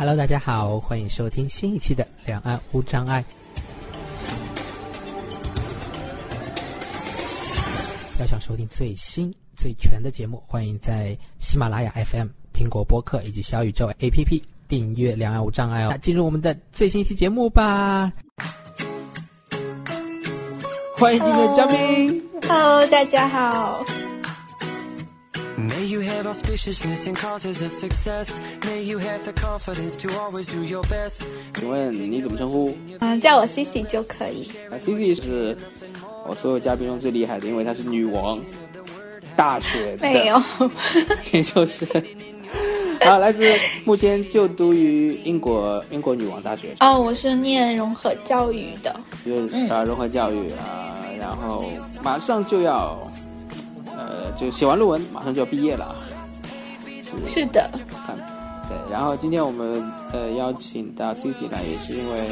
[0.00, 3.22] Hello，大家好，欢迎收听新一期的《两岸无障碍》。
[8.18, 15.88] 要想收听最新最全的节目，欢迎在喜马拉雅 FM、苹果播客以及小宇宙 APP 订阅《两岸无障碍》哦。
[15.90, 18.10] 那进入我们的最新一期节目吧。
[20.96, 22.24] 欢迎今天的嘉宾。
[22.48, 23.84] Hello，大家好。
[25.60, 28.40] May you have auspiciousness and causes of success.
[28.64, 31.22] May you have the confidence to always do your best.
[31.54, 32.74] 请问你怎么称呼？
[33.00, 34.48] 嗯，叫我 Cici 就可以。
[34.70, 35.54] 啊，Cici 是
[36.26, 38.40] 我所有嘉宾中最厉害的，因为她是女王，
[39.36, 40.42] 大学没有，
[41.32, 41.84] 也就是。
[43.02, 43.42] 啊，来自
[43.84, 48.98] 目前就读于英国英国女王大学，哦，我是念融合教育的。
[49.26, 51.64] 就是啊融合教育啊，然后
[52.02, 52.98] 马上就要
[54.08, 55.94] 呃就写完论文，马上就要毕业了，
[57.02, 57.70] 是是的，
[58.06, 58.16] 看
[58.68, 59.82] 对，然后今天我们
[60.12, 62.28] 呃邀请到 Cici 呢，也是因为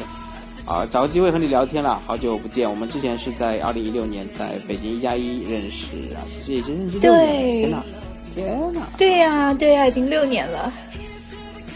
[0.67, 2.69] 啊、找个机会和你聊天了，好久不见。
[2.69, 7.85] 我们之前是在二零一六年在北京一加一认识啊，其实已经认识六年了，
[8.35, 8.89] 对天哪，天哪！
[8.98, 10.70] 对呀、对呀、已经六年了。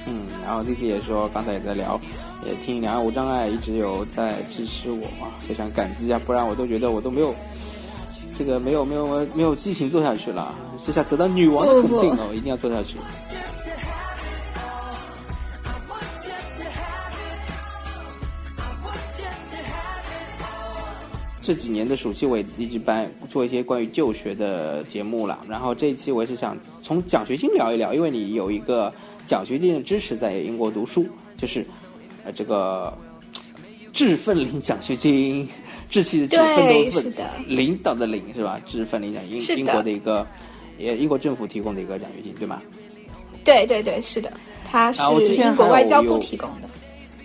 [0.06, 1.98] 嗯，然后 Cici 也说，刚才也在聊，
[2.44, 7.34] 也听两岸无障碍一直有在支持我嘛，非常感激啊，不然我都觉得我都没有。
[8.32, 12.96] 这个没有没有没有激情做下去了，这下得到女王的肯定了，我一定要做下去。
[21.44, 25.40] 这几年的暑期，我也一直办做一些关于就学的节目了。
[25.48, 28.92] 然后这一期我也是想从奖学金聊一聊，因为你有一个
[29.26, 31.04] 奖学金的支持在英国读书，
[31.36, 31.66] 就是
[32.24, 32.96] 呃这个
[33.92, 35.48] 智奋领奖学金，
[35.92, 38.58] 志气的志，对奋斗的奋领导的领是吧？
[38.66, 40.26] 志奋领奖英英国的一个
[40.78, 42.62] 也英国政府提供的一个奖学金，对吗？
[43.44, 44.32] 对对对，是的，
[44.64, 45.02] 它是
[45.34, 46.68] 英国外交部提供的。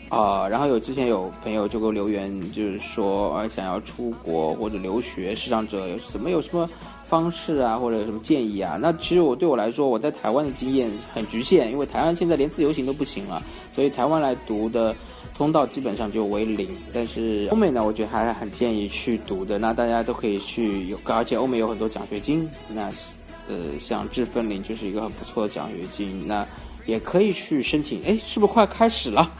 [0.09, 6.69] 啊、然后有之前有朋友就给我留言，就是说呃想要出国或者留学，视障者有什么有什么
[7.05, 8.77] 方式啊，或者有什么建议啊？
[8.81, 13.43] 那其实我对我来说，我在台湾的经验很局限，因为台湾现在连自由行都不行了，
[13.75, 14.95] 所以台湾来读的
[15.37, 16.67] 通道基本上就为零。
[16.93, 19.57] 但是欧美呢，我觉得还是很建议去读的。
[19.57, 22.91] 那大家都可以去有，而且欧美有很多奖学金，那
[23.47, 26.45] 呃像智分领就是一个很不错的奖学金，那
[26.85, 28.01] 也可以去申请。
[28.03, 29.31] 哎，是不是快开始了？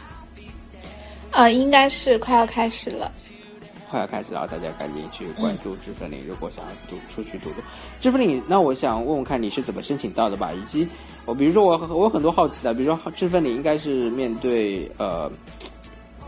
[1.32, 3.12] 呃，应该是快要开始了。
[3.90, 6.22] 快要开始了，大家赶紧去关注知分领。
[6.26, 7.56] 如果想要读出去读读
[8.00, 10.52] 知分领，那我想问问看你是怎么申请到的吧？
[10.52, 10.86] 以及
[11.24, 15.30] 我比如说我我有很多好奇的，比如说知分领应该是面对呃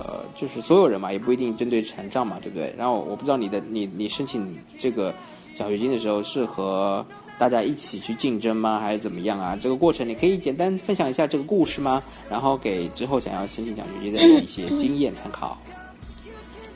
[0.02, 2.74] 呃就是所有人嘛，也不一定针对残障嘛，对不对？
[2.76, 5.14] 然后我不知道你的你你申请这个
[5.54, 7.04] 奖学金的时候是和
[7.38, 8.80] 大家一起去竞争吗？
[8.80, 9.56] 还是怎么样啊？
[9.60, 12.02] 这个过程你可以简单分享一下这个故事吗？
[12.30, 15.56] 然后给之后想要申请奖学金的一些经验参考。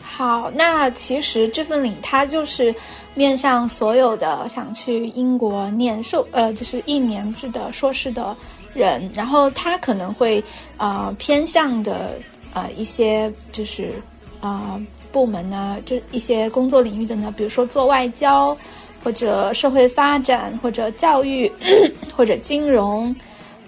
[0.01, 2.73] 好，那其实这份领它就是
[3.15, 8.37] 面向所有的想去英国念硕呃，就是一年制的硕士的
[8.75, 10.43] 人，然后他可能会
[10.77, 12.13] 呃偏向的
[12.55, 13.93] 呃一些就是
[14.41, 14.81] 呃
[15.13, 18.57] 部门呢，就一些工作领域的呢，比如说做外交
[19.03, 21.53] 或者社会发展或者教育
[22.17, 23.15] 或者金融、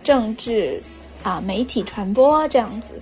[0.02, 0.82] 政治
[1.22, 2.94] 啊、媒体传播这样子。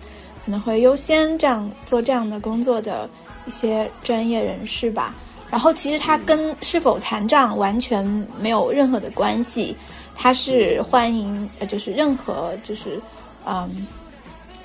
[0.45, 3.09] 可能会优先这样做这样的工作的
[3.47, 5.15] 一些专业人士吧。
[5.51, 8.05] 然后其实它跟是否残障完全
[8.39, 9.75] 没有任何的关系，
[10.15, 13.01] 它是欢迎呃就是任何就是
[13.47, 13.87] 嗯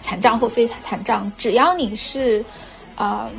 [0.09, 2.43] 残障或非残障，只要你是
[2.95, 3.29] 呃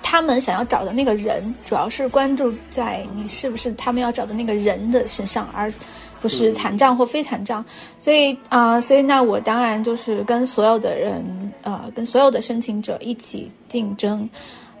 [0.00, 5.72] 他们想要找的那个人，主要是关注在你是不是他们要找的那个人的身上，而
[6.20, 7.64] 不是残障或非残障。
[7.98, 14.28] 所以啊、所以那我当然就是跟所有的人，呃，跟所有的申请者一起竞争，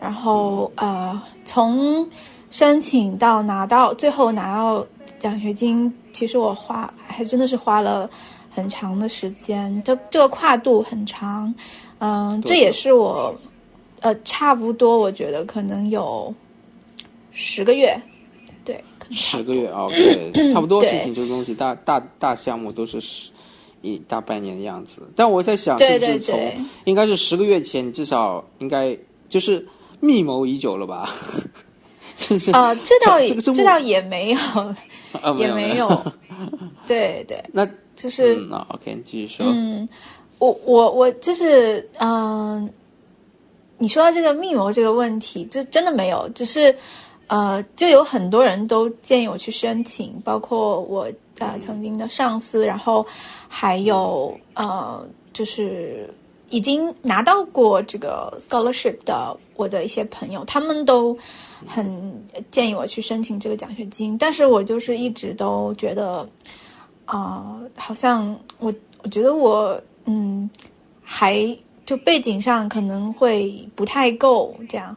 [0.00, 2.08] 然后呃，从
[2.48, 4.86] 申请到拿到最后拿到
[5.18, 8.08] 奖学金，其实我花还真的是花了
[8.50, 11.52] 很长的时间，这这个跨度很长，
[11.98, 13.34] 嗯、这也是我
[14.00, 16.32] 呃差不多我觉得可能有
[17.32, 18.00] 十个月，
[18.64, 23.30] 对，可能十个月啊，对， 差不多事情这个东西，大大大项目都是十
[23.82, 25.02] 一大半年的样子。
[25.14, 28.96] 但我在想，对是不是从对对应该是十个月前，你至少应该
[29.28, 29.64] 就是
[30.00, 31.08] 密谋已久了吧？
[32.52, 32.68] 啊？
[32.74, 33.20] 呃，这倒
[33.54, 34.38] 这倒也没有，
[35.22, 36.12] 啊也没有，
[36.84, 37.64] 对对，那
[37.98, 39.44] 就是嗯，那 OK，你继续说。
[39.46, 39.86] 嗯，
[40.38, 42.70] 我我我就是嗯、
[43.76, 46.74] 你说到这个密谋这个问题，就真的没有，只是
[47.26, 51.06] 呃，就有很多人都建议我去申请，包括我
[51.38, 53.04] 呃曾经的上司，然后
[53.48, 56.08] 还有呃，就是
[56.50, 61.18] 已经拿到过这个 scholarship 的我的一些朋友，他们都
[61.66, 66.26] 很建议我去申请这个奖学金，但是我就是一直都觉得，
[67.16, 68.72] 啊、好像我
[69.02, 70.48] 我觉得我嗯
[71.02, 71.56] 还
[71.86, 74.94] 就背景上可能会不太够这样，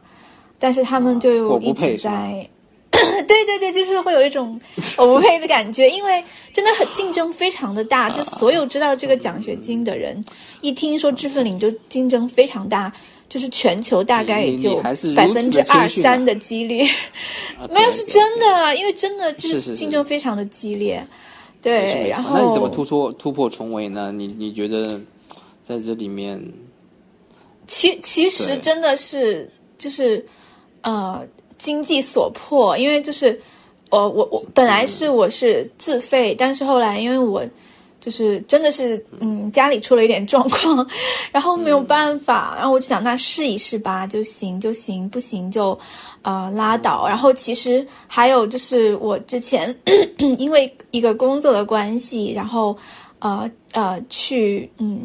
[0.59, 2.47] 但是他们就一直在。
[3.27, 4.59] 对对对，就是会有一种
[4.97, 10.23] 我不配的感觉，因为真的很竞争非常的大，就所有知道这个奖学金的人，
[10.59, 12.91] 一听说知分领就竞争非常大，
[13.29, 14.75] 就是全球大概也就
[15.15, 16.85] 百分之二三的几率，
[17.57, 21.03] 啊 没有是真的，啊，因为真的就是竞争非常的激烈，
[21.61, 24.11] 对，然后那你怎么突破突破重围呢？
[24.11, 24.99] 你你觉得
[25.61, 26.41] 在这里面，
[27.67, 29.47] 其其实真的是
[29.77, 30.25] 就是
[30.81, 31.23] 呃
[31.57, 33.39] 经济所迫，因为就是
[33.91, 37.45] 我我我本来是我是自费，但是后来因为我
[38.01, 40.86] 就是真的是嗯家里出了一点状况，
[41.31, 45.77] 然后没有办法，然后我就想那试一试吧，就行就行，不行就
[46.24, 47.07] 呃拉倒。
[47.07, 49.74] 然后其实还有就是我之前
[50.39, 52.75] 因为一个工作的关系，然后
[53.19, 55.01] 呃呃去嗯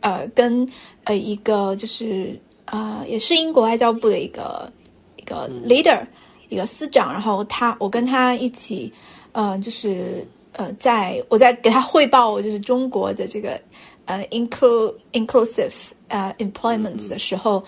[0.00, 0.68] 呃跟
[1.04, 4.70] 呃一个就是呃也是英国外交部的一个
[5.16, 6.06] 一个 leader、
[6.50, 8.92] 一个司长，然后他我跟他一起
[9.32, 10.26] 呃就是
[10.58, 13.58] 呃在我在给他汇报我就是中国的这个
[14.06, 15.72] 呃 inclu inclusive
[16.08, 17.62] 呃 employment 的时候，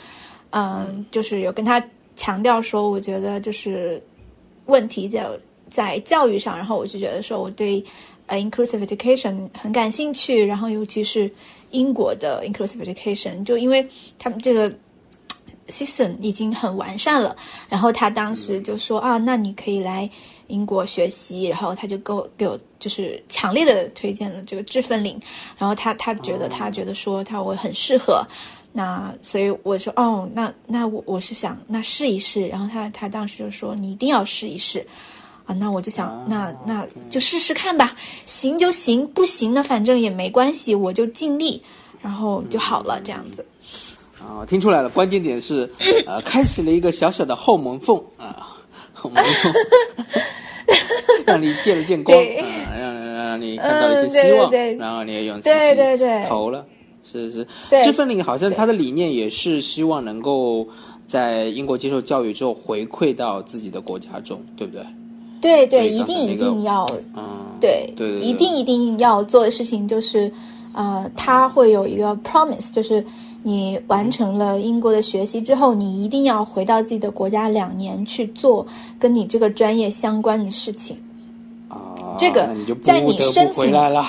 [0.50, 1.82] 嗯、就是有跟他
[2.16, 4.02] 强调说，我觉得就是
[4.66, 5.26] 问题在
[5.68, 7.82] 在教育上，然后我就觉得说我对
[8.26, 11.30] 呃 inclusive education 很感兴趣，然后尤其是
[11.70, 13.88] 英国的 inclusive education，就因为
[14.18, 14.68] 他们这个
[15.68, 17.36] system 已经很完善了，
[17.68, 20.10] 然后他当时就说啊，那你可以来
[20.50, 25.18] 英国学习，然后他就给我给我就是强烈的推荐了这个知分领，
[25.56, 28.26] 然后他他觉得他觉得说他我很适合。
[28.72, 34.86] 那所以我说哦，那那我我是想那试一试，然后他他当时就说你一定要试一试，
[35.44, 41.60] 啊，那我就想那那就试试看吧，行就行，不行呢反正也没关系，我就尽力，
[42.00, 43.44] 然后就好了这样子。
[44.20, 45.68] 啊，听出来了，关键点是，
[46.06, 48.56] 呃，开启了一个小小的后门缝啊，
[49.00, 49.52] 后门缝，
[51.26, 52.16] 让你见了见光
[52.78, 54.76] 让让让你看到一些希望，对对。
[54.76, 56.24] 然后你也勇气对对对。
[56.28, 56.64] 投了，
[57.02, 57.46] 是是。
[57.68, 57.82] 对。
[57.84, 60.66] 这份领好像他的理念也是希望能够
[61.06, 64.84] 在英国接受教育之后回馈到自己的国家中，对不对？
[65.40, 66.84] 对对，一定一定要
[67.16, 68.28] 嗯，对对对对。
[68.28, 70.30] 一定一定要做的事情就是，
[70.74, 73.02] 呃，他会有一个 promise，就是
[73.42, 78.66] 你完成了英国的学习之后，你一定要回到自己的国家两年去做
[78.98, 80.96] 跟你这个专业相关的事情。
[81.68, 81.78] 啊，
[82.18, 82.48] 这个
[82.82, 84.06] 在你申请来了。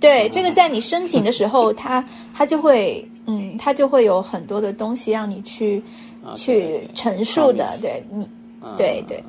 [0.00, 5.82] 对，这个在你申请的时候，他他就会，嗯，他就会有很多的东西让你去
[6.24, 8.28] 啊去陈述的对你，
[8.76, 9.22] 对对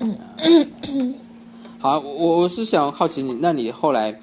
[0.00, 1.14] 嗯。
[1.78, 4.14] 好，我我是想好奇你，那你后来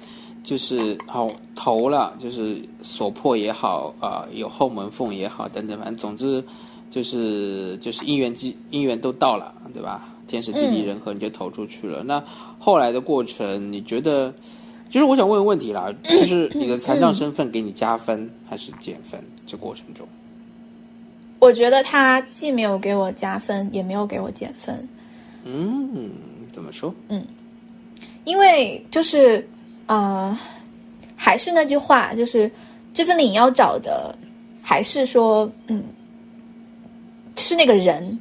[0.42, 6.42] 就是好投了，就是所破也好啊、有后门缝也好等等，反正总之
[6.90, 10.08] 就是就是姻缘机姻缘都到了，对吧？
[10.26, 12.02] 天时地利嗯人和，你就投出去了。
[12.02, 12.22] 那
[12.58, 14.32] 后来的过程，你觉得？
[14.90, 19.18] 就是我想问个问题啦，就是你的残障身份给你加分还是减分？
[19.46, 20.06] 这过程中，
[21.38, 24.86] 我觉得他既没有给我加分，也没有给我减分。
[25.44, 26.10] 嗯，
[26.52, 26.94] 怎么说？
[27.08, 27.24] 嗯
[28.24, 29.48] 因为就是
[29.86, 30.38] 呃，
[31.16, 32.50] 还是那句话，就是
[32.94, 34.14] 这份领要找的，
[34.62, 35.82] 还是说嗯，
[37.36, 38.18] 是那个人，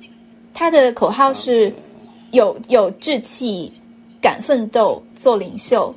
[0.54, 1.74] 他的口号是
[2.32, 3.72] 有有志气、
[4.22, 5.94] 敢奋斗、做领袖，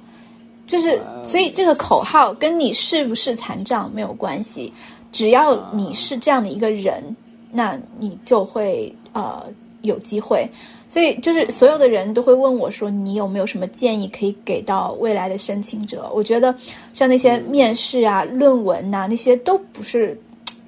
[0.66, 4.72] 就是所以这个口号跟你是不是残障没有关系，
[5.12, 7.02] 只要你是这样的一个人，
[7.50, 9.44] 那你就会呃
[9.82, 10.48] 有机会。
[10.94, 16.08] 所以就是所有的人都会问我说，你有没有什么建议可以给到未来的申请者？
[16.14, 16.54] 我觉得
[16.92, 20.16] 像那些面试啊、论文呐、那些都不是，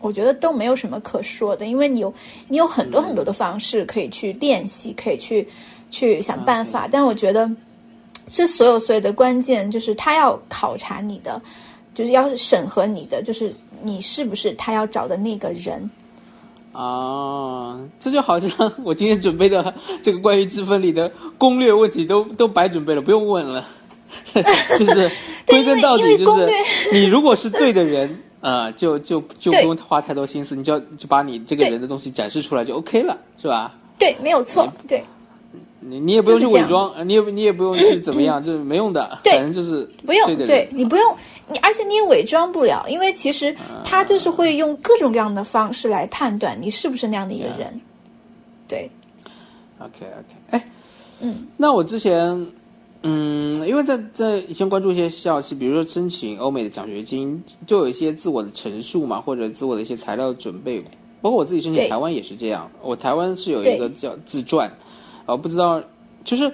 [0.01, 2.13] 我觉得都没有什么可说的，因为你有
[2.49, 5.47] 你有很多很多的方式可以去练习，可以去
[5.93, 6.89] 去想办法。
[6.91, 7.49] 但我觉得，
[8.27, 11.41] 这所有所有的关键就是他要考察你的，
[11.95, 15.89] 就是要审核你的，就是你是不是他要找的那个人。
[16.77, 18.51] 啊，这就好像
[18.85, 23.65] 我今天准备的这个关于积分里的攻略问题都都白准备了，不用问了。
[24.79, 25.11] 就是
[25.47, 26.49] 归根到底就是
[26.93, 33.75] 你如果是对的人啊、就就就不用花太多心思，你就要就把你这个人的东西展示出来就 OK 了，是吧？
[33.99, 35.03] 对，没有错，对。
[35.81, 41.17] 你你也不用去伪装，呃你也你也不用去怎么样， 就是没用的，对反正就是不用，对的人对你不用，
[41.49, 47.81] 你而且你也伪装不了，因为其实他就是会用各种各样的方式来判断你是不是那样的一个人。
[48.67, 48.91] 对
[49.79, 50.69] ，OK OK，哎，
[51.21, 52.47] 嗯，那我之前，
[53.03, 60.83] 嗯，因为在在以前关注一些校系，比如说申请欧美的奖学金，就有一些自我的陈述嘛，或者自我的一些材料准备，
[61.21, 62.69] 包括我自己申请台湾也是这样。
[62.83, 64.69] 我台湾是有一个叫自传，
[65.27, 65.81] 啊，不知道
[66.25, 66.53] 就是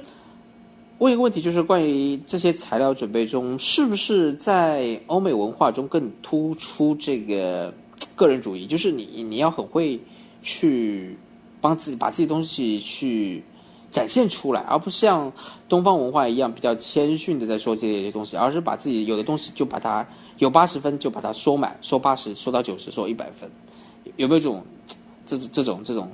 [1.03, 7.75] 问一个问题，就是关于这些材料准备中，是不是在欧美文化中更突出这个
[8.15, 8.69] 个人主义？
[8.69, 9.99] 就是你你要很会
[10.43, 11.19] 去
[11.61, 13.43] 帮自己把自己东西去
[13.91, 15.33] 展现出来，而不像
[15.69, 20.07] 东方文化一样比较谦逊的在说这些东西，而是把自己有的东西就把它
[20.39, 23.51] 有八十分就把它说满，说八十，说到九十，说一百分，
[24.15, 24.63] 有没有这种
[25.27, 26.09] 这这种这种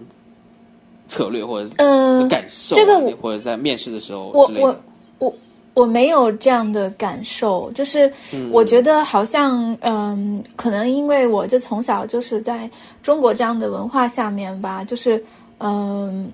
[1.09, 4.77] 策略或者是嗯、感受啊、这个我或者在面试的时候我之类的我？
[5.19, 5.35] 我
[5.75, 8.13] 我没有这样的感受，就是
[8.51, 12.69] 我觉得好像嗯，可能因为我就从小就是在
[13.01, 15.23] 中国这样的文化下面吧，就是
[15.59, 16.31] 嗯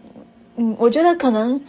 [0.57, 1.61] 嗯，我觉得可能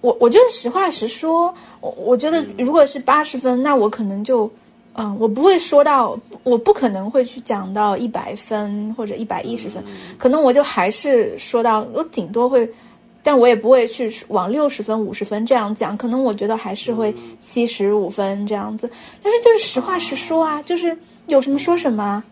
[0.00, 4.50] 我我就是实话实说，我我觉得如果是八十分，那我可能就
[4.94, 9.82] 嗯，我不会说到，我不可能会去讲到一百分或者一百一十分，
[10.18, 12.68] 可能我就还是说到，我顶多会。
[13.24, 18.90] 但我也不会去往六十分、五十分这样讲，可能我觉得还是会七十五分这样子。
[19.22, 22.24] 但是就是实话实说啊，就是有什么说什么啊，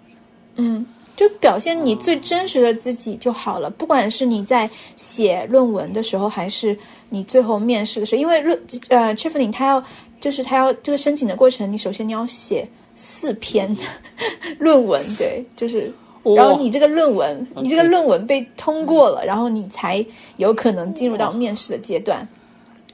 [0.57, 3.71] 嗯，就表现你最真实的自己就好了。
[3.71, 6.77] 不管是你在写论文的时候，还是
[7.09, 9.81] 你最后面试的时候，因为论呃 c h i f l i n 他要
[10.21, 13.75] 就是他要这个申请的过程，你首先你要写四篇
[14.61, 15.93] 论文，对，就是。
[16.37, 20.05] 然后你这个论文，你这个论文被通过了，然后你才
[20.37, 22.29] 有可能进入到面试的阶段。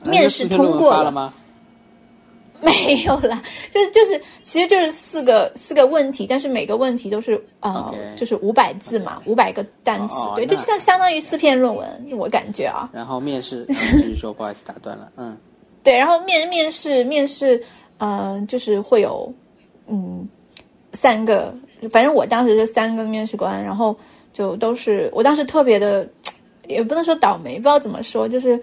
[0.04, 1.34] 面试通过了吗？
[2.62, 12.88] 没有啦，就是就是，其实就是四个四个问题，但是每个问题都是呃 Okay 就是五百字嘛，五百个单词，对，就像相当于四篇论文，我感觉啊。
[12.92, 15.36] 然后面试， 继续说，不好意思打断了，嗯，
[15.86, 17.56] 对，然后面面试面试，
[17.98, 19.32] 嗯、呃，就是会有
[19.86, 20.28] 嗯
[20.92, 21.54] 三个，
[21.92, 23.96] 反正我当时是三个面试官，然后
[24.32, 26.04] 就都是我当时特别的，
[26.66, 28.60] 也不能说倒霉，不知道怎么说，就是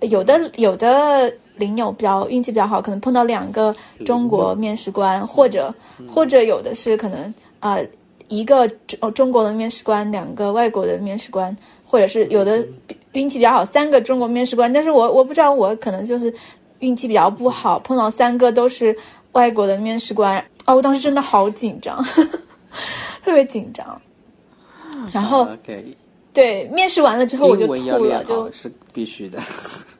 [0.00, 3.72] 有的有的领友比较运气比较好，可能碰到两个
[4.04, 5.72] 中国面试官，或者
[6.10, 7.86] 或者有的是可能啊、呃、
[8.26, 11.56] 一个中中国的面试官，两个外国的面试官，
[11.90, 12.62] 或者是有的
[13.12, 16.32] 运气比较好，三个中国面试官，但是我我不知道我可能就是
[16.80, 18.94] 运气比较不好，碰到三个都是
[19.32, 22.04] 外国的面试官，哦，我当时真的好紧张，
[23.24, 24.00] 特别紧张。
[25.12, 25.48] 然后、
[26.34, 29.40] 对面试完了之后我就吐了，就是必须的，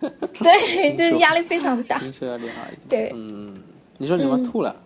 [0.43, 1.99] 对， 就是压力非常大。
[1.99, 3.09] 听说要练好一点。
[3.09, 3.57] 对嗯，
[3.97, 4.77] 你说你们吐了，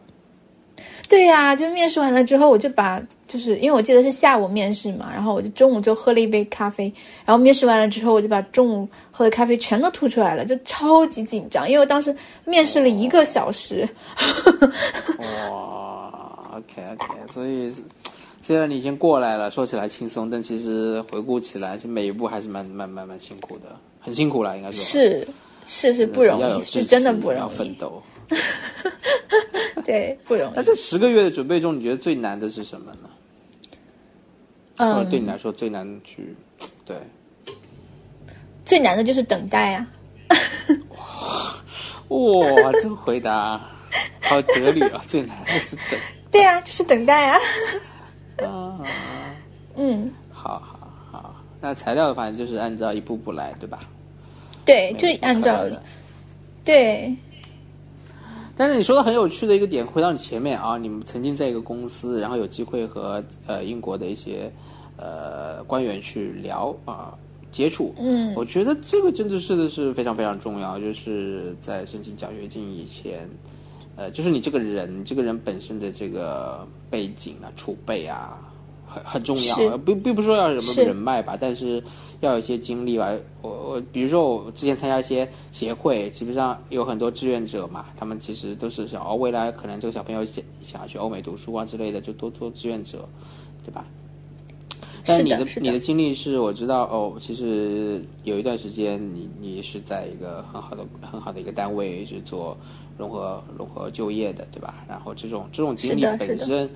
[1.08, 6.92] 对呀、就面试完了之后，我就把就是因为我记得是下午面试嘛，然后我就中午就喝了一杯咖啡，
[7.24, 13.88] 然后面试完了之后，我就把中午喝的咖啡全都吐出来了，就超级紧张，因为我当时面试了一个小时。
[15.16, 17.72] 哇，OK OK，所以
[18.42, 25.26] 虽然你已经过来了，说起来轻松，但其实回顾起来，其实每一步还是蛮蛮蛮蛮辛苦的，很辛苦了，应该说是
[25.66, 28.02] 是是不容易，是真的不容易要奋易，斗。
[29.84, 30.52] 对，不容易。
[30.54, 33.08] 那这十个月的准备中，你觉得最难的是什么呢？
[34.76, 36.34] 或者对你嗯，来说最难去
[36.84, 36.96] 对？
[38.64, 39.86] 最难的就是等待啊。
[42.08, 43.60] 哇，这个回答
[44.20, 45.02] 好哲理啊！
[45.08, 45.98] 最难的是等
[46.30, 47.38] 对啊，就是等待啊。
[48.44, 48.80] 啊。
[49.76, 53.80] 嗯，好好好，那材料反正就是按照一步步来，对吧？
[54.64, 55.64] 对，就按照
[56.64, 57.14] 对，
[58.62, 64.48] 但是你说的很有趣的一个点，回到你前面啊，你们曾经在一个公司，然后有机会和呃英国的一些
[64.96, 67.12] 呃官员去聊啊、
[67.50, 68.32] 接触，嗯。
[68.36, 73.28] 我觉得这个真的是的是非常非常重要，就是在申请奖学金以前，
[73.96, 78.38] 呃，就是你这个人，这个人本身的这个背景啊、储备啊，
[78.92, 81.82] 很很重要并并不是说要什么人脉吧，但是
[82.20, 83.12] 要有一些经历吧。
[83.40, 93.08] 我我比如说我之前参加一些协会，基本上有很多志愿者嘛，他们其实都是想哦，未来可能这个小朋友想想要去欧美读书啊之类的，就多做志愿者，
[93.64, 93.84] 对吧？
[95.04, 102.56] 但你是的的你的经历是我知道哦，其实有一段时间你你是在一个很好的很好的一个单位是做
[102.96, 104.84] 融合融合就业的，对吧？
[104.88, 106.70] 然后这种这种经历本是身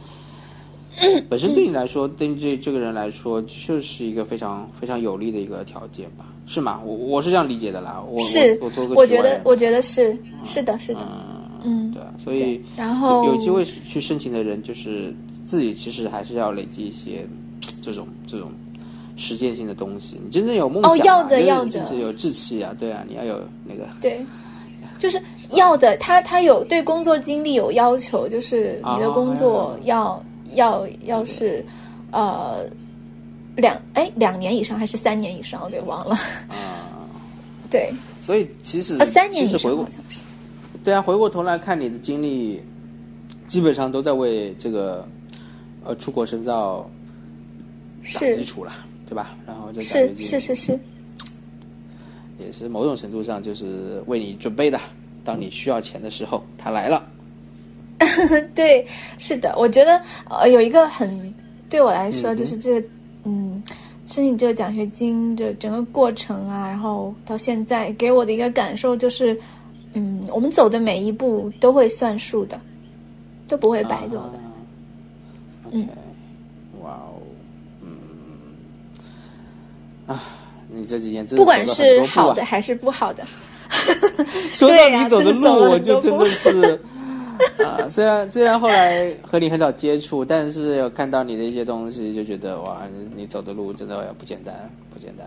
[1.28, 6.24] 本身对你来说，对这这个人来说，就是一个非常非常有利的一个条件吧？
[6.46, 6.80] 是吗？
[6.84, 8.02] 我我是这样理解的啦。
[8.08, 11.00] 我是我我做个我觉得我觉得是是的，是的，
[11.64, 17.26] 嗯嗯对啊，所以然后有机会去申请的人，就是自己其实还是要累积一些
[17.82, 18.50] 这种这种
[19.16, 20.20] 实践性的东西。
[20.24, 24.24] 你真正有梦想、啊，哦要的就是要的就是有志气啊，对啊，你要有那个对，
[24.98, 30.22] 就是要的，他他有对工作经历有要求，就是你的哦工作要、
[30.54, 31.64] 要要是
[32.12, 32.64] 呃
[33.56, 36.14] 两哎两年以上还是三年以上，我给忘了。
[36.48, 37.08] 啊、
[37.70, 40.20] 对，所以其实呃三年以上其实回过好像是。
[40.84, 42.62] 对啊，回过头来看你的经历，
[43.48, 45.06] 基本上都在为这个
[45.84, 46.88] 呃出国深造
[48.14, 48.72] 打基是础了，
[49.04, 49.36] 对吧？
[49.44, 50.78] 然后这奖是是是是，
[52.38, 54.78] 也是某种程度上就是为你准备的。
[55.24, 57.04] 当你需要钱的时候，他来了。
[58.54, 58.86] 对，
[59.18, 61.34] 是的，我觉得呃有一个很
[61.68, 62.86] 对我来说就是这个
[63.24, 63.62] 嗯
[64.06, 69.36] 申请这个奖学金的整个过程啊，然后到现在给我的一个感受就是，
[69.94, 72.60] 嗯，我们走的每一步都会算数的，
[73.48, 74.38] 都不会白走的。
[74.38, 74.52] 啊。
[75.72, 75.88] 嗯。
[76.82, 77.18] 哇哦，
[77.82, 77.88] 嗯，
[80.06, 80.22] 啊，
[80.68, 83.24] 你这几年真的不管是好的还是不好的，
[84.52, 86.80] 说到对呀你走的路，我就真的是
[87.64, 95.26] 啊，虽然虽然后来和你很少接触，但是有看到你的一些东西，就觉得哇，你你走的路真的不简单，不简单。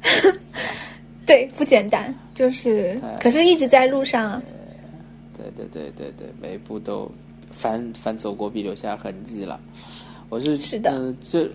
[1.26, 4.42] 对，不简单，就是哎可是一直在路上啊。
[5.36, 7.10] 对对对对对，每一步都
[7.50, 9.60] 反反走过必留下痕迹了。
[10.30, 11.46] 我是是的嗯、就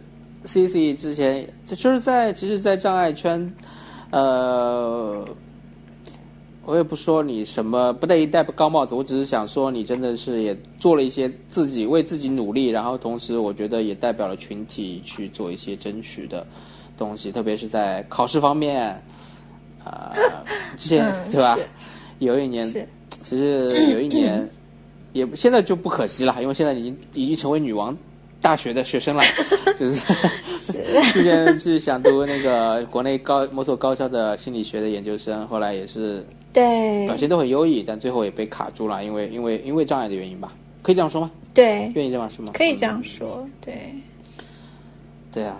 [0.46, 3.54] C C 之前就就是在其实，在障碍圈，
[4.10, 5.28] 呃，
[6.66, 16.46] 我也不说你什么不带一戴高帽子，我只是想说你真的是也做了一些自己为自己努力，然后同时我觉得也代表了群体去做一些争取的
[16.98, 19.02] 东西，特别是在考试方面，
[19.84, 20.14] 啊、
[20.78, 21.58] 之前、嗯对吧？
[22.20, 22.66] 有一年
[23.24, 24.50] 其实 有一年，
[25.12, 27.98] 也现在就不可惜了，因为现在已经已经成为女王
[28.44, 29.24] 大学的学生了，
[29.80, 30.02] 就是
[31.14, 41.32] 之前是想读那个国内高某所高校的心理学的研究生，后来也是对表现都很优异，但最后也被卡住了，因为因为因为障碍的原因吧，可以这样说吗？
[41.54, 42.52] 对，愿意这样说吗？
[42.54, 43.74] 可以这样说，对。
[45.32, 45.58] 对啊，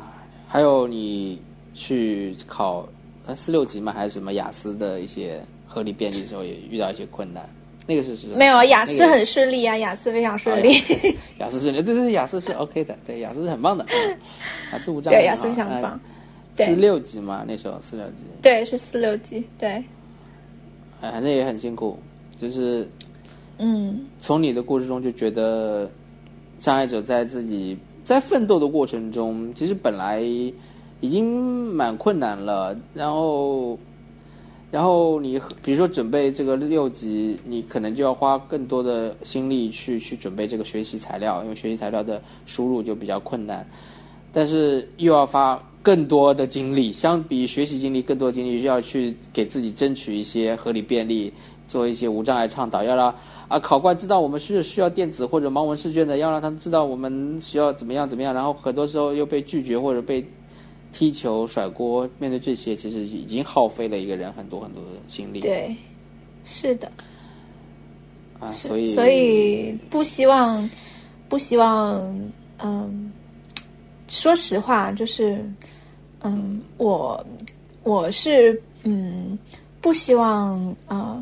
[0.48, 1.42] 还有你
[1.74, 2.88] 去考
[3.26, 7.50] 呃四六级嘛，还是什么雅思的一些合理便利的时候，也遇到一些困难。
[7.86, 10.74] 那个是是没有啊，雅思很顺利啊，雅思非常顺利。
[11.40, 14.18] 雅思是对对对，雅思是 OK 的，对，雅思是很棒的，嗯
[14.72, 16.00] 雅思无障碍对，啊，雅思非常棒。
[16.56, 19.44] 四对六级嘛，那时候四六级，对，是四六级。
[19.58, 19.70] 对，
[21.02, 21.98] 哎，反正也很辛苦，
[22.38, 22.88] 就是
[23.58, 25.90] 嗯，从你的故事中就觉得，
[26.60, 33.78] 障碍者在自己在奋斗的过程中，其实本来已经蛮困难了，然后，
[34.74, 43.64] 然后你比如说准备这个六级，你可能就要花更多的心力去去准备这个学习材料，因为学习材料的输入就比较困难，
[44.32, 51.32] 但是又要花更多的精力，相比学习精力更多精力，要去给自己争取一些合理便利，
[51.68, 53.14] 做一些无障碍倡导，要让
[53.48, 60.26] 啊考官知道我们是需要电子或者盲文试卷的，要让他们知道我们需要怎么样怎么样，然后很多时候又被拒绝或者被
[60.94, 65.42] 踢球甩锅，面对这些其实已经耗费了一个人很多很多的精力。
[65.42, 65.76] 对，
[66.46, 66.90] 是的，
[68.40, 70.70] 啊，所以所以不希望，
[71.28, 72.00] 不希望，
[72.60, 73.12] 嗯，
[74.08, 75.44] 说实话，就是，
[76.22, 77.26] 嗯，我
[77.84, 79.38] 我是嗯
[79.82, 81.22] 不希望呃，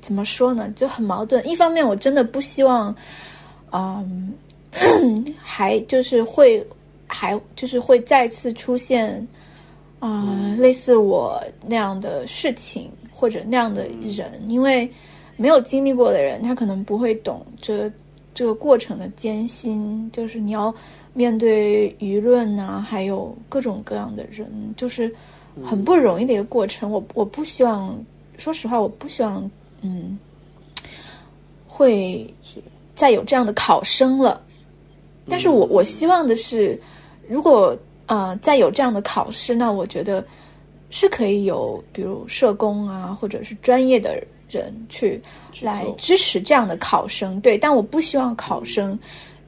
[0.00, 1.46] 怎么说呢，就很矛盾。
[1.46, 2.94] 一方面，我真的不希望，
[3.72, 4.32] 嗯，
[5.42, 6.64] 还就是会
[7.12, 9.26] 还就是会再次出现。
[10.04, 14.90] 啊、类似我那样的事情或者那样的人，因为
[15.36, 17.88] 没有经历过的人，他可能不会懂这
[18.34, 20.74] 这个过程的艰辛，就是你要
[21.14, 25.08] 面对舆论啊，还有各种各样的人，就是
[25.64, 26.90] 很不容易的一个过程。
[26.90, 27.96] 我我不希望，
[28.36, 29.48] 说实话，我不希望，
[29.82, 30.18] 嗯，
[31.68, 32.26] 会
[32.96, 34.42] 再有这样的考生了。
[35.28, 36.76] 但是我我希望的是，
[37.32, 37.74] 如果
[38.06, 40.22] 呃再有这样的考试，那我觉得
[40.90, 45.18] 是可以有，比如社工啊，或者是专业的人去
[45.50, 47.40] 去来支持这样的考生。
[47.40, 48.98] 对，但我不希望考生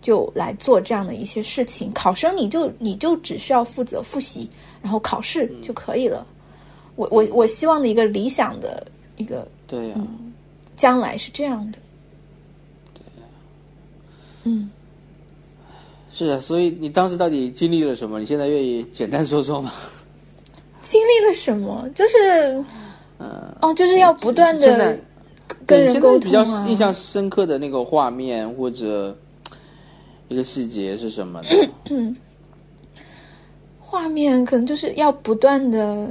[0.01, 1.93] 就来做这样的一些事情。
[1.93, 4.49] 考生你就你就只需要负责复习，
[4.83, 6.27] 然后考试就可以了。
[6.97, 9.97] 我我我希望的一个理想的一个对呀、
[10.77, 11.79] 将来是这样的。
[12.95, 13.03] 对
[14.45, 14.71] 嗯。
[16.17, 18.21] 是啊，所以你当时到底经历了什么？
[18.21, 19.73] 你现在愿意简单说说吗？
[20.81, 21.89] 经历了什么？
[21.93, 22.65] 就是，
[23.19, 24.97] 嗯，哦，就是要不断的
[25.67, 26.67] 跟对，人沟通现在比较啊。
[26.69, 29.17] 印象深刻的那个画面或者
[30.29, 32.15] 一个细节是什么呢？
[33.81, 36.09] 画面可能就是要不断的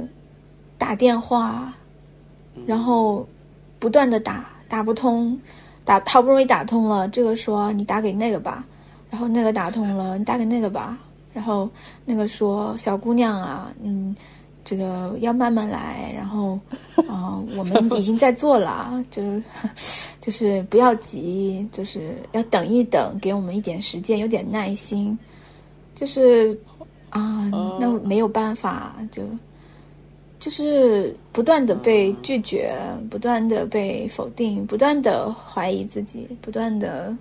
[0.76, 1.72] 打电话，
[2.66, 3.26] 然后
[3.78, 5.38] 不断的打，打不通，
[5.84, 8.64] 打好不容易打通了，这个说你打给那个吧，
[9.14, 10.98] 然后那个打通了，你打给那个吧，
[11.32, 11.70] 然后
[12.04, 14.12] 那个说小姑娘啊，嗯，
[14.64, 16.58] 这个要慢慢来，然后
[17.06, 19.42] 啊、呃我们已经在做了， 就是
[20.20, 25.16] 就是不要急，就是要等一等，给我们一点时间，有点耐心，
[25.94, 26.58] 就是
[27.10, 27.48] 啊，
[27.78, 29.22] 那没有办法，就
[30.40, 32.76] 就是不断的被拒绝，
[33.08, 37.16] 不断的被否定，不断的怀疑自己，不断的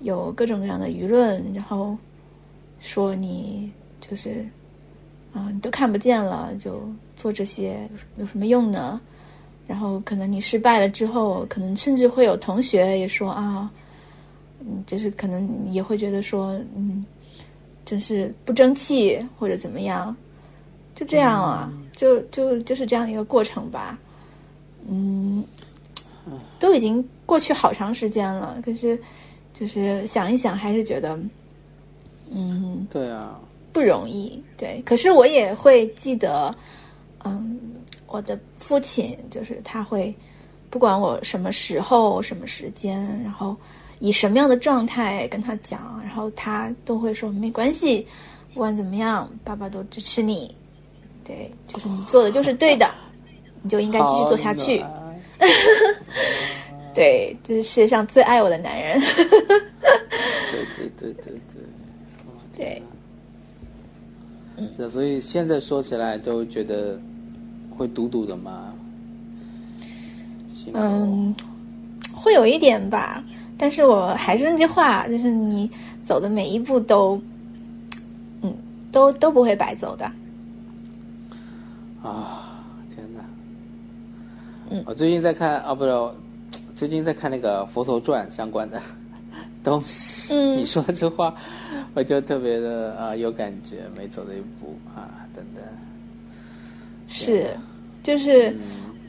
[0.00, 1.96] 有各种各样的舆论，然后
[2.78, 4.46] 说你就是
[5.32, 6.82] 啊，你都看不见了，就
[7.16, 9.00] 做这些有什么用呢？
[9.66, 13.70] 然后可能你失败了之后，可能甚至会有同学也说啊，
[14.58, 17.04] 嗯，就是可能也会觉得说，嗯，
[17.84, 20.16] 真是不争气或者怎么样，
[20.94, 23.96] 就这样啊，就就就是这样一个过程吧。
[24.88, 25.44] 嗯，
[26.58, 28.98] 都已经过去好长时间了，可是
[29.60, 31.18] 就是想一想，还是觉得，
[32.30, 33.38] 嗯，对啊，
[33.74, 34.42] 不容易。
[34.56, 36.50] 对，可是我也会记得，
[37.24, 37.60] 嗯，
[38.06, 40.14] 我的父亲就是他会，
[40.70, 43.54] 不管我什么时候、什么时间，然后
[43.98, 48.06] 以什么样的状态跟他讲，然后他都会说没关系，
[48.54, 50.54] 不管怎么样，爸爸都支持你。
[51.22, 52.90] 对，就是你做的就是对的，
[53.60, 54.82] 你就应该继续做下去。
[56.94, 59.00] 对，这是世界上最爱我的男人。
[59.00, 61.32] 对对对对
[62.56, 62.82] 对。
[64.56, 67.00] 对，是啊，所以现在说起来都觉得
[67.76, 68.74] 会堵堵的嘛。
[70.74, 71.34] 嗯，
[72.12, 73.24] 会有一点吧，
[73.56, 75.70] 但是我还是那句话，就是你
[76.06, 77.18] 走的每一步都，
[78.42, 78.54] 嗯，
[78.92, 80.04] 都都不会白走的。
[82.02, 82.62] 啊，
[82.94, 83.20] 天哪！
[84.70, 85.90] 嗯我最近在看啊，不是，
[86.80, 88.80] 最近在看那个《佛头传》相关的
[89.62, 90.32] 东西。
[90.32, 91.34] 嗯你说这话，
[91.92, 95.62] 我就特别的啊有感觉，每走的一步啊等等。
[97.06, 97.54] 是，
[98.02, 98.56] 就是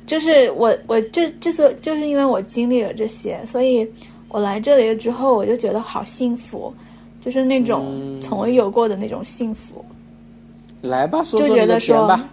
[0.05, 3.89] 就是我我这之所就是因为我经历了这些，所以
[4.27, 6.73] 我来这里了之后，我就觉得好幸福，
[7.21, 9.85] 就是那种嗯从未有过的那种幸福。
[10.81, 12.29] 来吧，说就说你的觉得说甜吧。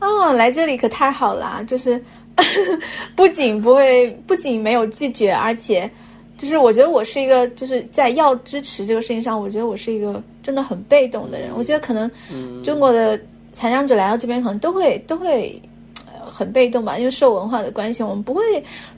[0.00, 1.62] 哦，来这里可太好啦！
[1.64, 2.02] 就是
[3.16, 5.90] 不仅不会，不仅没有拒绝，而且
[6.36, 11.50] 就是我觉得我是一个，就是在要支持这个事情上，我觉得我是一个真的很被动的人。
[11.56, 13.18] 我觉得可能嗯中国的
[13.54, 15.60] 残障者来到这边，可能都会都会、
[16.04, 18.42] 呃、很被动吧，因为受文化的关系，我们不会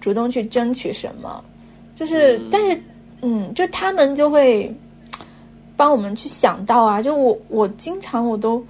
[0.01, 1.43] 主动去争取什么。
[1.95, 2.81] 就是，但是，
[3.23, 4.73] 嗯，就他们就会
[5.77, 7.01] 帮我们去想到啊。
[7.01, 8.65] 就我我经常我都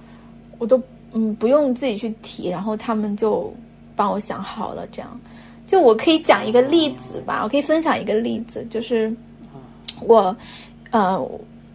[0.59, 0.79] 我都
[1.13, 3.51] 嗯不用自己去提，然后他们就
[3.99, 4.87] 帮我想好了。
[4.93, 5.19] 这样，
[5.67, 9.13] 就我可以讲一个例子吧，我可以分享一个例子，就是
[9.99, 10.33] 我
[10.91, 11.21] 呃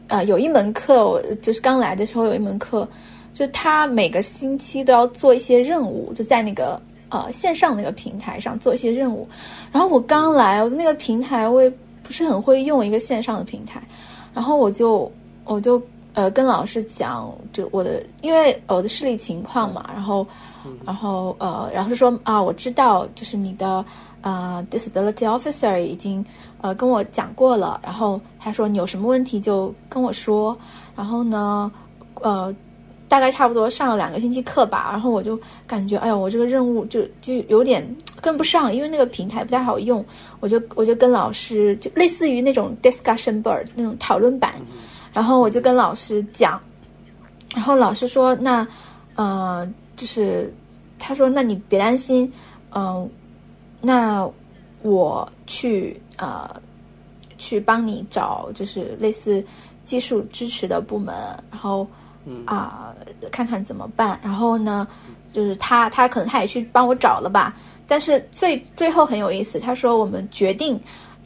[0.09, 2.89] 呃有一门课，我就是刚来的时候有一门课，
[3.35, 9.29] 就他每个星期都要做一些任务，就在那个呃线上那个平台上做一些任务。
[9.71, 11.71] 然后我刚来，我的那个平台我也
[12.03, 13.83] 不是很会用一个线上的平台，
[14.33, 15.13] 然后我就
[15.45, 15.81] 我就
[16.15, 20.27] 呃跟老师讲，就我的因为我的视力情况嘛，然后
[20.85, 23.85] 然后呃然后就说啊我知道，就是你的
[24.21, 26.25] 呃 disability officer 已经
[26.61, 30.57] 呃跟我讲过了，然后他说你有什么问题就跟我说，
[30.97, 31.71] 然后呢
[32.21, 32.55] 呃。
[33.07, 37.87] 大概差不多上了两个星期课吧，然后我就感觉，哎呦，我这个任务就就有点
[38.21, 40.05] 跟不上，因为那个平台不太好用。
[40.41, 44.55] 我就我就跟老师，就类似于那种 discussion board 那种讨论板，
[45.13, 46.59] 然后我就跟老师讲，
[47.55, 48.67] 然后老师说，那
[49.15, 50.53] 呃，就是
[50.99, 52.33] 他说，那你别担心，
[52.75, 53.09] 嗯、
[53.81, 54.29] 那
[54.83, 56.49] 我去呃
[57.39, 59.45] 去帮你找，就是类似
[59.85, 61.15] 技术支持的部门，
[61.51, 61.87] 然后。
[62.47, 62.95] 啊、
[63.31, 64.19] 看看怎么办。
[64.23, 64.89] 然后呢，
[65.31, 67.55] 就是他他可能他也去帮我找了吧。
[67.87, 70.81] 但是最最后很有意思，他说我们决定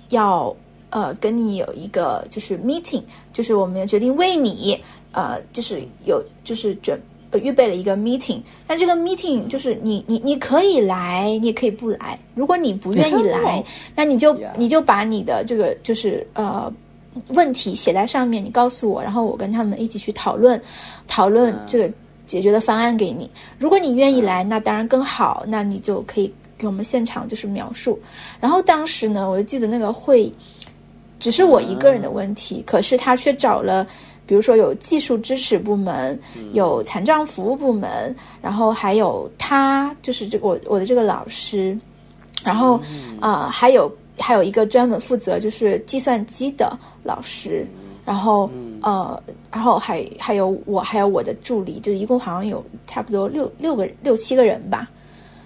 [0.09, 0.53] 要
[0.91, 3.01] 呃跟你有一个就是 meeting，
[3.33, 4.77] 就是我们决定为你
[5.13, 7.01] 呃就是有就是准。
[7.31, 12.19] 呃，预备了一个 meeting，但这个 meeting 就是你你你可以来，你也可以不来。
[12.35, 13.63] 如果你不愿意 来，
[13.95, 16.73] 那你就你就把你的这个就是呃
[17.29, 20.59] 问题写在上面，你告诉我，然后我跟他们一起去讨论，
[21.07, 21.91] 讨论这个
[22.27, 23.31] 解决的方案给你。
[23.59, 28.01] 如果你愿意来，那当然更好，那你就可以给我们现场就是描述。
[28.41, 30.33] 然后当时呢，我就记得那个会
[31.21, 33.87] 只是我一个人的问题，可是他却找了。
[34.29, 36.21] 比如说有技术支持部门，
[36.53, 41.75] 有残障服务部门，然后还有他就是这个我我的这个老师，
[42.45, 42.79] 然后
[43.21, 47.67] 啊还有还有一个专门负责就是计算机的老师，
[48.05, 48.51] 然后
[48.83, 49.19] 呃
[49.51, 54.87] 然后还还有我还有我的助理，就一共好像有差不多六六个六七个人吧。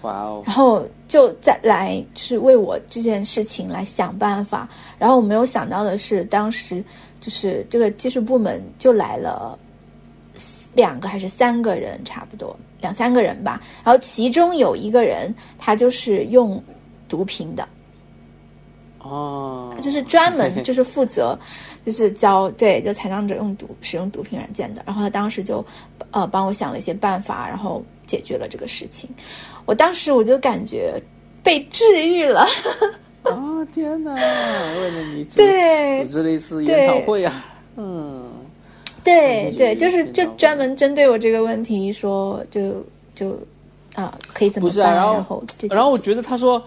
[0.01, 0.43] 哇哦！
[0.45, 4.67] 然后就再来就是为我这件事情来想办法，
[4.99, 6.83] 然后我没有想到的是当时。
[7.23, 9.57] 就是这个技术部门就来了
[10.75, 13.61] 两个还是三个人，差不多两三个人吧。
[13.81, 16.61] 然后其中有一个人，他就是用
[17.07, 17.65] 毒品的，
[18.99, 21.39] 哦，就是专门就是负责
[21.85, 24.83] 就是教对就残障者用毒使用毒品软件的。
[24.85, 25.65] 然后他当时就
[26.11, 29.09] 呃帮我想了一些办法，然后解决了这个事情。
[29.65, 31.01] 我当时我就感觉
[31.41, 32.45] 被治愈了。
[33.31, 34.13] 啊天哪！
[34.13, 37.45] 为了你对组织了一次研讨会啊，
[37.77, 38.29] 嗯，
[39.03, 43.39] 对对，就是就专门针对我这个问题说，就就
[43.95, 44.93] 啊可以怎么办？
[44.93, 46.61] 然后然后我觉得他说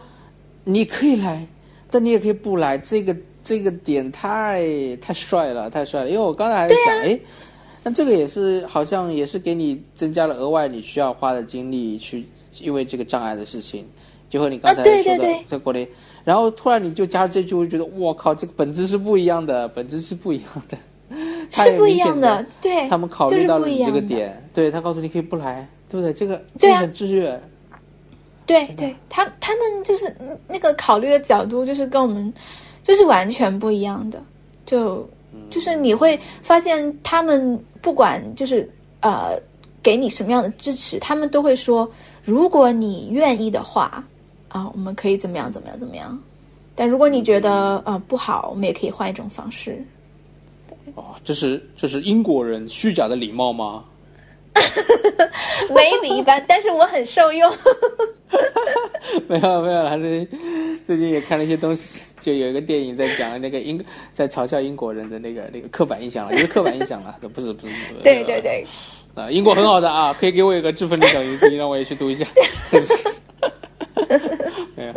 [0.64, 1.47] 你可以来，
[1.90, 3.14] 但你也可以不来，这个
[3.45, 4.64] 这个点太
[4.97, 6.11] 太帅了，太帅了。
[6.11, 7.21] 因为我刚才还在想，哎，
[7.85, 12.27] 那这个也是好像也是给你增加了额外你需要花的精力去，
[12.61, 13.87] 因为这个障碍的事情，
[14.31, 15.87] 就和你刚才说的在国内。
[16.26, 20.76] 然后突然你就加了这句，我就觉得我靠，这个本质是不一样的，本质是不一样的，
[21.48, 22.44] 是不一样的。
[22.60, 26.12] 对，他们考虑到了你这个点，对他告诉你可以不来，对不对？
[26.12, 27.30] 这个这个很治愈。
[28.44, 30.12] 对对，他他们就是
[30.48, 32.34] 那个考虑的角度，就是跟我们
[32.82, 34.20] 就是完全不一样的。
[34.64, 35.08] 就
[35.48, 39.40] 就是你会发现，他们不管就是呃
[39.80, 41.88] 给你什么样的支持，他们都会说，
[42.24, 44.04] 如果你愿意的话。
[44.48, 45.50] 啊，我们可以怎么样？
[45.50, 45.78] 怎么样？
[45.78, 46.18] 怎么样？
[46.74, 49.82] 但如果你觉得啊不好，我们也可以换一种方式。
[50.94, 53.85] 哦，这是这是英国人虚假的礼貌吗？
[55.74, 57.52] 没比一般，但是我很受用。
[59.28, 60.26] 没有没有，还是
[60.87, 63.82] 最近也看了一些东西，就有一个电影在讲那个英，
[64.14, 67.74] 在嘲笑英国人的那个那个刻板印象了，也是刻板印象了，不是不是。
[68.02, 68.64] 对对对。
[69.14, 72.26] 啊，英国很好的啊，可以给我一个智分的小游戏，让我也去读一下。
[74.74, 74.92] 没有，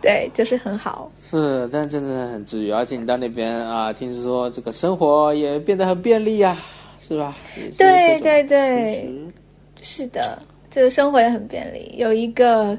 [0.00, 1.10] 对，就是很好。
[1.22, 6.58] 是，但真的很治愈，而且你到那边啊，听说这个生活也变得很便利呀，
[7.00, 7.36] 是吧？
[7.78, 9.08] 对对对，
[9.80, 11.94] 是的，这个生活也很便利。
[11.98, 12.76] 有一个，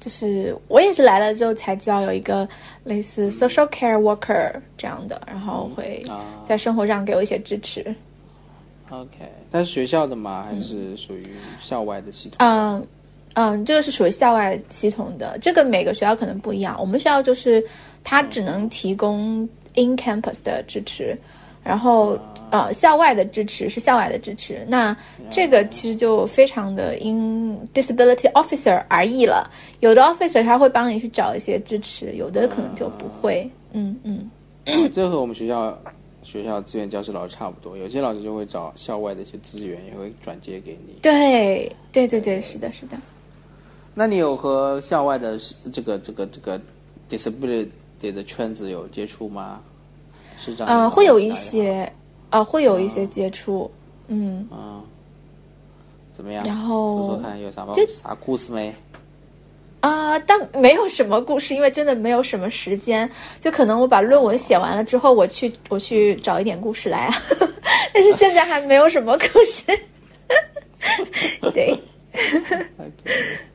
[0.00, 2.48] 就是我也是来了之后才知道有一个
[2.82, 6.02] 类似 social care worker 这样的，然后会
[6.48, 7.84] 在生活上给我一些支持。
[8.88, 9.18] OK，
[9.52, 10.46] 它是学校的吗？
[10.50, 11.26] 还是属于
[11.60, 12.38] 校外的系统？
[12.38, 12.82] 嗯。
[13.34, 16.76] 嗯，这个是属于校外系统的，这个每个学校可能不一样。
[16.80, 17.64] 我们学校就是
[18.02, 21.16] 它只能提供 in campus 的支持，
[21.62, 22.18] 然后
[22.50, 24.66] 呃校外的支持是校外的支持。
[24.66, 24.96] 那
[25.30, 29.48] 这个其实就非常的因 disability officer 而异了。
[29.78, 33.48] 有的 officer 他会帮你去找一些支持，有的可能就不会。
[33.72, 34.28] 嗯嗯，
[34.92, 35.78] 这和我们学校
[36.22, 40.94] 学校资源教师老师差不多，有些老师就会找校外的一些资源，也会转接给你。
[41.00, 42.96] 对对对对，是的，是的。
[44.00, 45.36] 那你有和校外的
[45.70, 46.58] 这个这个这个
[47.10, 47.68] disability
[48.00, 49.60] 的圈子有接触吗？
[50.38, 50.84] 是这样。
[50.84, 51.92] 呃，会有一些，
[52.30, 53.70] 啊，会有一些接触，
[54.08, 54.48] 嗯。
[54.50, 54.82] 嗯。
[56.14, 56.46] 怎么样？
[56.46, 58.74] 然后说说看有啥啥故事没？
[59.80, 63.06] 啊，但没有什么故事，因为真的没有什么时间。
[63.38, 67.14] 就可能我把论文写完了之后，我去我去找一点故事来啊。
[67.92, 69.78] 但是现在还没有什么故事。
[71.52, 71.78] 对。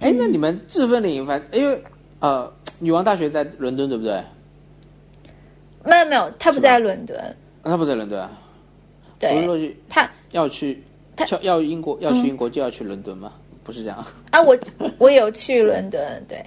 [0.00, 1.82] 哎，那你们智分领反，因为
[2.20, 4.22] 呃，女王大学在伦敦，对不对？
[5.84, 7.18] 没有没有，他不在伦敦。
[7.62, 8.30] 他不在伦敦啊。
[9.18, 9.30] 对。
[9.88, 10.82] 他要去，
[11.16, 13.32] 他要英国，要去英国就要去伦敦吗？
[13.64, 14.04] 不是这样。
[14.30, 14.56] 啊，我
[14.98, 16.38] 我有去伦敦，对。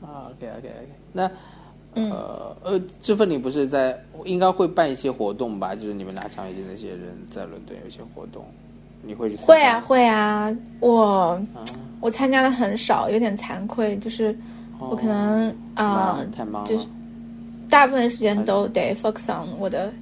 [0.00, 1.28] 啊，OK OK OK，那
[1.94, 5.74] 呃呃，智分领不是在应该会办一些活动吧？
[5.74, 8.44] 就是你们拿奖学金那些人在伦敦有一些活动。
[9.02, 9.36] 你会去？
[9.36, 11.40] 会啊，会啊，我
[12.00, 14.36] 我参加的很少，有点惭愧，就是
[14.78, 16.86] 我可能啊，太忙，就是
[17.68, 19.92] 大部分时间都得 focus on 我的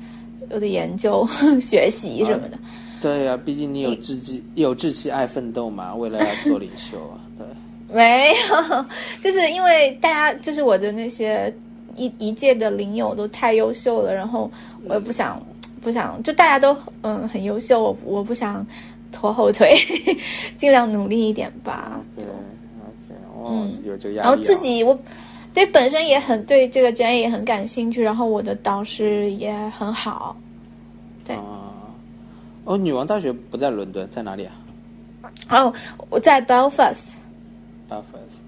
[0.50, 1.26] 我的研究、
[1.60, 2.58] 学习什么的。
[3.00, 7.20] 对呀，毕竟你有志气，有志气爱奋斗嘛，为了要做领袖啊。
[7.38, 7.46] 对，
[7.94, 8.84] 没有，
[9.20, 11.52] 就是因为大家就是我的那些
[11.96, 14.50] 一一届的领友都太优秀了，然后
[14.86, 15.40] 我也不想。
[15.82, 18.66] 不想，就大家都嗯很优秀，我我不想
[19.12, 19.76] 拖后腿，
[20.58, 22.00] 尽量努力一点吧。
[22.16, 24.30] 对，OK，哦，嗯有这个压力、啊。
[24.30, 24.98] 然后自己我
[25.54, 30.36] 对本身也很对这个专业也很感兴趣，然后我的导师也很好。
[31.24, 31.72] 对啊，
[32.64, 34.52] 哦，女王大学不在伦敦，在哪里啊
[35.48, 35.72] 哦，
[36.10, 38.40] 我在 Belfast，？Belfast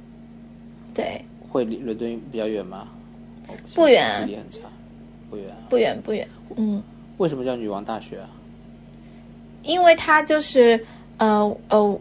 [0.94, 2.88] 对，会离伦敦比较远吗？
[3.74, 4.58] 不远距离很差，
[5.30, 5.56] 不远啊。
[5.70, 6.82] 不远不远，嗯，
[7.16, 8.28] 为什么叫女王大学啊？
[9.68, 10.82] 因为它就是
[11.18, 12.00] 呃呃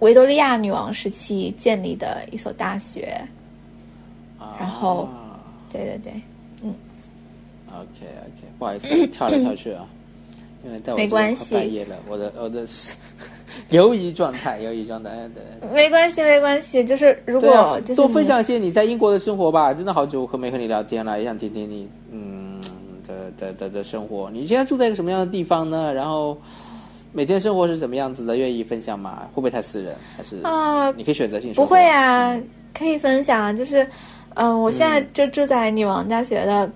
[0.00, 3.18] 维多利亚女王时期建立的一所大学。
[4.38, 5.08] 啊然后
[5.72, 6.12] 对对对，
[6.62, 6.74] 嗯
[7.68, 9.86] OK OK，不好意思，跳来跳去啊，
[10.64, 12.94] 因为在我这边没关系半夜了，我的我的是
[13.70, 15.70] 游移状态，游移状态，对。
[15.72, 22.60] 没关系没关系，就是如果就是多分享一些你在英国的生活吧，真的好久和没和你聊天了，也想听听你嗯
[23.06, 24.28] 的的的的生活。
[24.32, 25.94] 你现在住在一个什么样的地方呢？
[25.94, 26.36] 然后
[27.12, 28.36] 每天生活是什么样子的？
[28.36, 29.22] 愿意分享吗？
[29.32, 29.94] 会不会太私人？
[30.16, 31.64] 还是啊你可以选择性说？
[31.64, 32.36] 不会，啊，
[32.72, 33.86] 可以分享啊，就是，
[34.34, 36.70] 嗯、我现在就住在女王大学的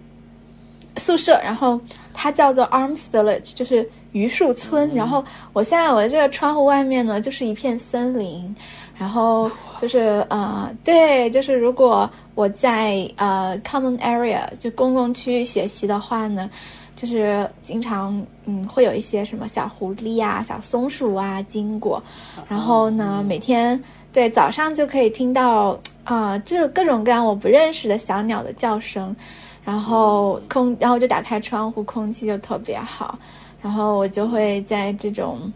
[0.96, 1.80] 宿舍，然后
[2.12, 4.94] 它叫做 Arms Village，就是榆树村。
[4.94, 8.54] 然后我现在我的这个窗户外面呢，就是一片森林。
[8.98, 16.48] 然后就是呃，对，就是如果我在呃 common area 就公共区域学习的话呢，
[16.96, 22.02] 就是经常嗯会有一些什么小狐狸啊、小松鼠啊经过，
[22.48, 23.80] 然后呢每天
[24.12, 29.14] 对早上就可以听到啊、就是各种各样我不认识的小鸟的叫声，
[29.64, 33.18] 然后空然后就打开窗户，空气就特别好，
[33.60, 35.52] 然后我就会在这种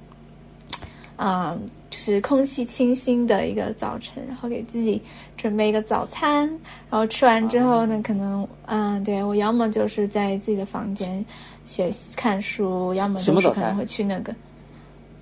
[1.17, 1.57] 啊、
[1.91, 5.03] 就是空气清新的一个早晨，然后给自己
[5.37, 6.47] 准备一个早餐，
[6.89, 11.25] 然后吃完之后呢，可能嗯，对我要么就是在自己的房间
[11.67, 14.33] 学习看书，要么就是可能会去那个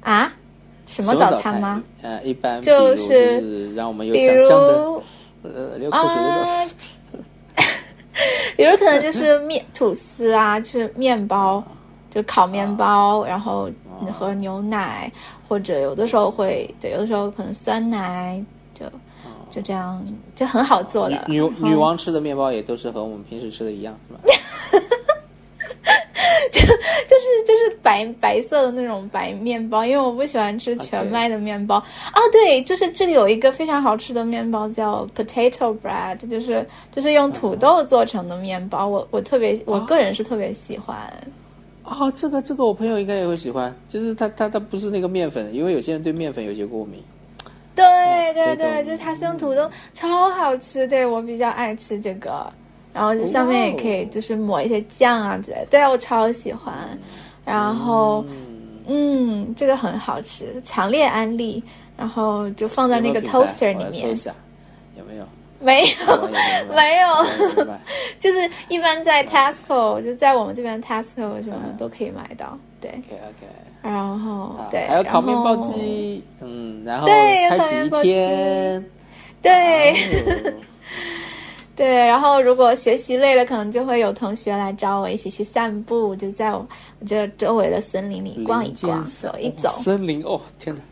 [0.02, 0.30] 啊，
[0.86, 1.82] 什么早餐吗？？
[2.02, 5.02] 呃，一般就是让我们有比想象的如
[5.42, 6.68] 呃流口水的早餐。
[6.68, 6.70] 啊，
[8.56, 11.64] 比如可能就是面吐司啊，就是面包，
[12.10, 13.70] 就烤面包，然后
[14.12, 15.10] 和牛奶，
[15.48, 18.40] 或者有的时候会对，有的时候可能酸奶，
[18.74, 18.84] 就
[19.50, 21.24] 就这样，就很好做的。
[21.26, 24.20] 女女王吃的面包也都是和我们平时吃的一样，是吧？
[26.50, 31.76] 就是就是白白色的那种白面包，因为我不喜欢吃全麦的面包。
[31.76, 40.96] 啊，对，就是这里有一个非常好吃的面包叫 potato bread，就是就是用土豆做成的面包，我我特别我个人是特别喜欢。
[41.90, 47.02] 哦，这个这个我朋友应该也会喜欢，就是它它它不是那个面粉，因为有些人对面粉有些过敏。
[47.74, 47.84] 对
[48.34, 50.86] 对对，就是它是用土豆，超好吃。
[50.88, 52.52] 对我比较爱吃这个，
[52.92, 55.66] 然后就上面也可以就是抹一些酱啊之类的。
[55.70, 56.74] 对啊，我超喜欢。
[57.44, 58.24] 然后，
[58.86, 61.62] 嗯，这个很好吃，强烈安利。
[61.96, 64.32] 然后就放在那个 toaster 里面，我来搜一下，
[64.96, 65.24] 有没有？
[65.60, 66.28] 没有
[66.74, 67.66] 没有，
[68.20, 72.58] 就是一般在 Tesco，就在我们这边 Tesco 什么都可以买到。
[72.80, 73.46] 对，OK OK。
[73.82, 78.84] 然后对，还有烤面包机，嗯，然后对开启一天，
[79.42, 79.94] 对。
[81.76, 86.66] 对，然后如果学习累了，可能就会有同学来找我一起去散步，就在我
[86.98, 89.68] 我这周围的森林里逛一逛，走一走。
[89.80, 90.82] 森林哦，天哪！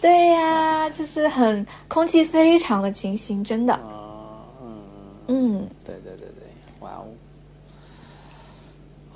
[0.00, 3.76] 对呀、就是很空气非常的清新，真的。
[5.30, 6.44] 啊，嗯，嗯，对对对对，
[6.80, 6.90] 哇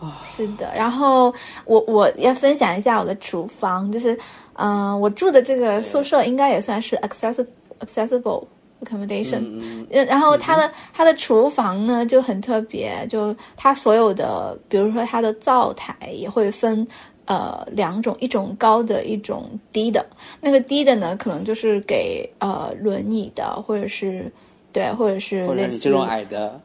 [0.01, 0.73] 哦，是的。
[0.75, 1.33] 然后
[1.65, 4.15] 我我要分享一下我的厨房，就是
[4.55, 7.47] 嗯、呃我住的这个宿舍应该也算是 accessible
[7.81, 8.45] accessible
[8.85, 9.39] accommodation。
[9.41, 16.87] 嗯然然后它的、它的厨房呢就很特别，就它所有的，比如说它的灶台也会分
[17.27, 20.05] 呃两种，一种高的，一种低的。
[20.41, 24.31] 那个低的呢，可能就是给呃轮椅的，或者是
[24.75, 26.61] 对，或者是或者你这种矮的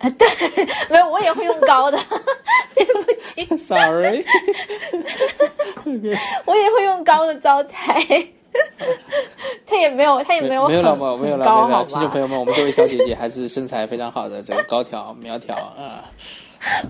[0.00, 0.26] 啊，对，
[0.90, 1.98] 没有，我也会用高的，
[2.74, 4.24] 对不起，，sorry，
[6.46, 8.02] 我也会用高的灶台。
[9.66, 11.16] 它也没有，他也没有没有了很吗？
[11.20, 12.20] 没有了，没有了，听众朋？
[12.20, 16.04] 友们，我们这位小姐姐还是身材非常好的，这个高挑苗条啊，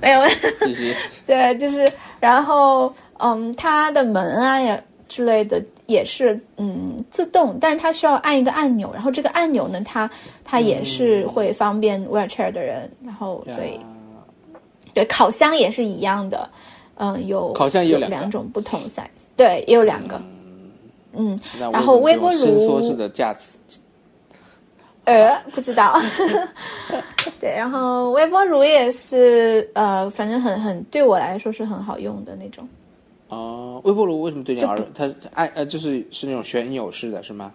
[0.01, 0.95] 没有，问题。
[1.27, 10.11] 对，就是，然后，嗯，它的门啊也之类的也是嗯自动，但是它需要按一个按钮，然后这个按钮呢，它
[10.45, 13.79] 它也是会方便 wheelchair 的人，然后所以
[14.93, 16.49] 对烤箱也是一样的，
[16.97, 20.21] 嗯，有烤箱也有两个两种不同 size，对，也有两个，
[21.13, 23.59] 嗯，那然后微波这种伸缩炉式的架子，
[25.05, 26.01] 呃，不知道。
[27.41, 32.67] 对，然后微波炉也是，呃，反正很很对我来说是很好用的那种。
[33.35, 37.53] 哦，微波炉为什么对你而它是按呃就是是那种旋钮式的是吗？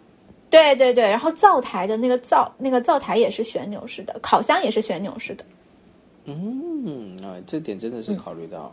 [0.49, 5.45] 对对对，然后灶台的那个灶那个灶台也是旋钮式的，烤箱也是旋钮式的。
[6.25, 8.71] 嗯，啊，这点真的是考虑到。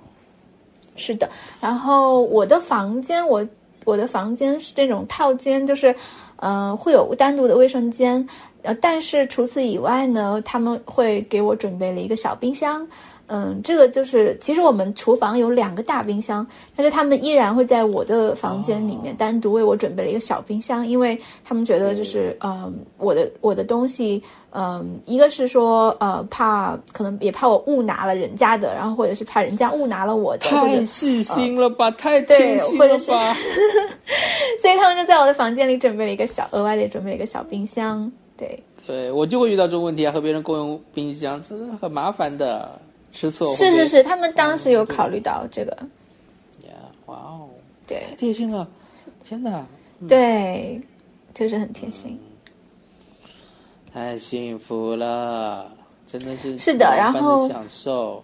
[0.96, 1.28] 是的，
[1.60, 3.46] 然后我的房间，我
[3.84, 5.94] 我的房间是这种套间，就是，
[6.36, 8.26] 呃，会有单独的卫生间，
[8.62, 12.88] 呃，但是除此以外呢，他们会给我准备了一个小冰箱，
[13.28, 16.46] 嗯，这个就是其实我们厨房有两个大冰箱，
[16.76, 24.22] 但是他们依然会在我的房间里面单独为我准备了一个小冰箱，因为他们觉得就是，嗯，我的我的东西。
[24.58, 33.36] 嗯，一个是说，呃，怕可能也怕我误拿了人家的，然后或者是怕人家误拿了我的，太细心了吧，太对贴心或者是了吧。
[34.62, 38.10] 所以他们就在我的房间里准备了一个小额外的准备了一个小冰箱。
[38.34, 42.80] 对，对我就会遇到这种问题啊，和别人共用冰箱，这是很麻烦的。
[43.16, 45.72] 吃错是是是，他们当时有考虑到这个，
[46.66, 46.74] 呀，
[47.06, 47.48] 哇哦，
[47.86, 48.04] 对。
[48.10, 48.68] 太贴心了，
[49.24, 49.66] 天哪，
[50.06, 50.78] 对，
[51.32, 52.20] 就是很贴心。
[53.90, 55.72] 太幸福了，
[56.06, 58.22] 真的是是的然后享受。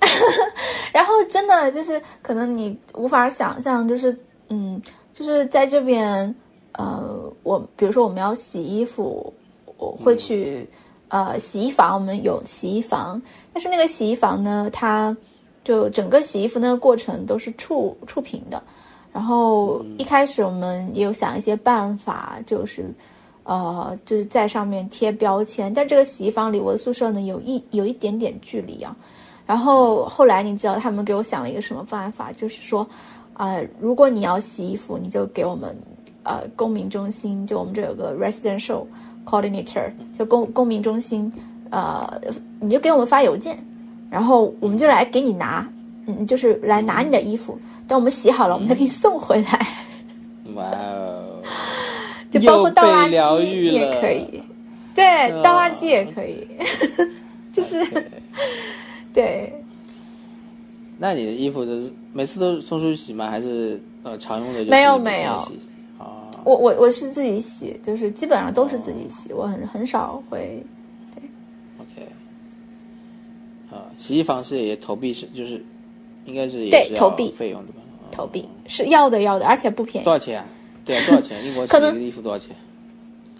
[0.92, 4.18] 然后真的就是可能你无法想象，就是
[4.48, 6.34] 嗯，就是在这边，
[6.72, 9.32] 呃，我比如说我们要洗衣服，
[9.76, 10.68] 我会去、
[11.08, 13.20] 呃洗衣房，我们有洗衣房，
[13.52, 15.16] 但是那个洗衣房呢，它
[15.64, 18.62] 就整个洗衣服那个过程都是触触屏的。
[19.12, 22.92] 然后一开始我们也有想一些办法，就是
[23.44, 28.94] 呃，就是在上面贴标签，但这个洗衣房离我的宿舍呢有一有一点点距离啊。
[29.46, 32.86] 然后后来你知道他们给我想了一个什么办法，就是说，
[33.34, 35.74] 呃，如果你要洗衣服，你就给我们
[36.24, 38.84] 呃公民中心，就我们这有个 residential
[39.26, 41.30] coordinator，就公公民中心，
[41.70, 42.08] 呃，
[42.60, 43.58] 你就给我们发邮件，
[44.08, 45.68] 然后我们就来给你拿，
[46.06, 47.58] 嗯，就是来拿你的衣服，
[47.88, 49.68] 等我们洗好了，我们再给你送回来，
[50.54, 51.42] 哇哦，
[52.30, 54.42] 就包括倒垃圾也可以，
[54.94, 56.46] 对，倒垃圾也可以，
[57.52, 57.84] 就是
[59.12, 59.52] 对。
[60.98, 63.28] 那你的衣服都是每次都送出去洗吗？
[63.28, 65.52] 还是呃常用的就没有没有？
[66.46, 70.64] 我我我是自己洗，就是基本上都是自己洗，我很很少会
[71.76, 72.08] OK，
[73.68, 75.60] 啊，洗衣房是也投币是就是
[76.24, 77.80] 应该是也是投币费用的吧？
[77.80, 80.46] 啊投币，是要的要的，而且不便宜多少钱啊？
[80.84, 81.44] 对啊，多少钱？
[81.44, 82.54] 英国洗一个衣服多少钱？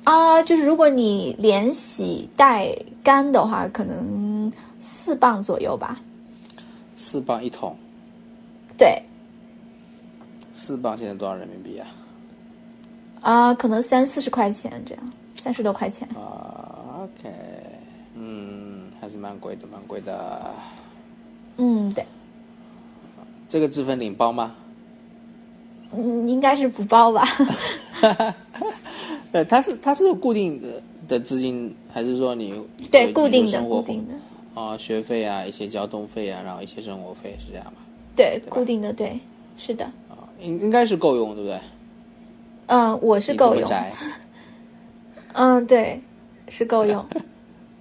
[0.03, 0.43] 啊。
[0.43, 6.01] 就是如果你连洗带干的话，可能四磅左右吧。
[6.97, 7.77] 四磅一桶，
[8.77, 9.01] 对
[10.57, 11.87] 四磅现在多少人民币啊？
[13.21, 15.12] 啊，可能三四十块钱这样，
[15.43, 16.07] 三十多块钱。
[16.14, 17.33] 啊，OK，
[18.14, 20.55] 嗯，还是蛮贵的，蛮贵的。
[21.59, 22.05] 嗯，对，
[23.49, 24.55] 这个自分领包吗？
[25.97, 27.27] 嗯，应该是不包吧？
[29.33, 32.53] 对， 它是它是固定的的资金，还是说你
[32.91, 37.73] 对，固定的，固定的，啊，学费啊，一些交通费啊，然后一些生活费是这样吧？
[38.14, 39.19] 对，固定的，对，
[39.57, 39.85] 是的。
[40.09, 41.59] 啊，应应该是够用，对不对？
[42.67, 43.71] 嗯，我是够用。
[45.35, 46.01] 嗯，对，
[46.49, 47.05] 是够用。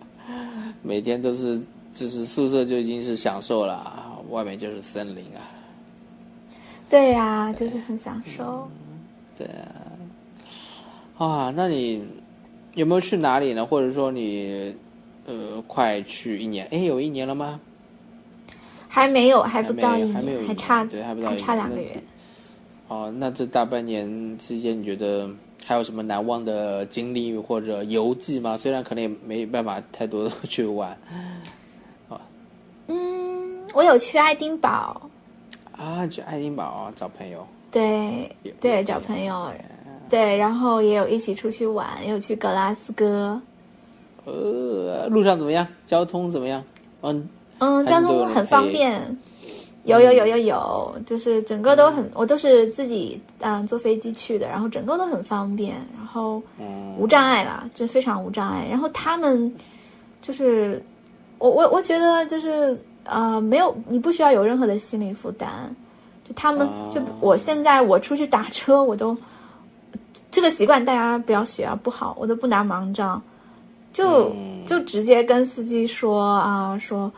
[0.83, 1.59] 每天都是
[1.91, 5.41] 就是宿舍就已经是享受了，外面就是森林啊。
[6.89, 8.69] 对呀、就是很享受。
[9.37, 9.47] 对
[11.17, 12.05] 啊，啊，那你
[12.75, 13.65] 有没有去哪里呢？
[13.65, 14.75] 或者说你
[15.25, 16.67] 呃，快去一年？
[16.71, 17.59] 哎，有一年了吗？
[18.87, 22.01] 还没有，还不到一年，还差对还不到一差两个月。
[22.87, 25.27] 哦，那这大半年期间，你觉得
[25.65, 28.55] 还有什么难忘的经历或者游记吗？
[28.55, 30.95] 虽然可能也没办法太多的 去玩
[32.87, 35.01] 嗯，我有去爱丁堡，
[35.75, 39.51] 啊，去爱丁堡啊找朋友，对有对，找朋友，
[40.07, 43.41] 对，然后也有一起出去玩，也有去格拉斯哥。
[44.25, 45.67] 呃，路上怎么样？
[45.87, 46.63] 交通怎么样？
[47.01, 47.27] 嗯，
[47.57, 49.01] 嗯，交通很方便。
[49.85, 56.95] 有有有有有，就是整个都很，我都是自己嗯坐飞机去的，然后整个都很方便，然后嗯。
[56.97, 58.65] 无障碍啦，这非常无障碍。
[58.69, 59.53] 然后他们
[60.21, 60.83] 就是
[61.37, 65.49] 我我我觉得就是呃没有你不需要有任何的心理负担，
[66.27, 69.15] 就他们啊就我现在我出去打车我都
[70.31, 73.21] 这个习惯大家不要学啊不好，我都不拿盲杖，
[73.93, 74.65] 就、嗯。
[74.65, 77.11] 就直接跟司机说啊说。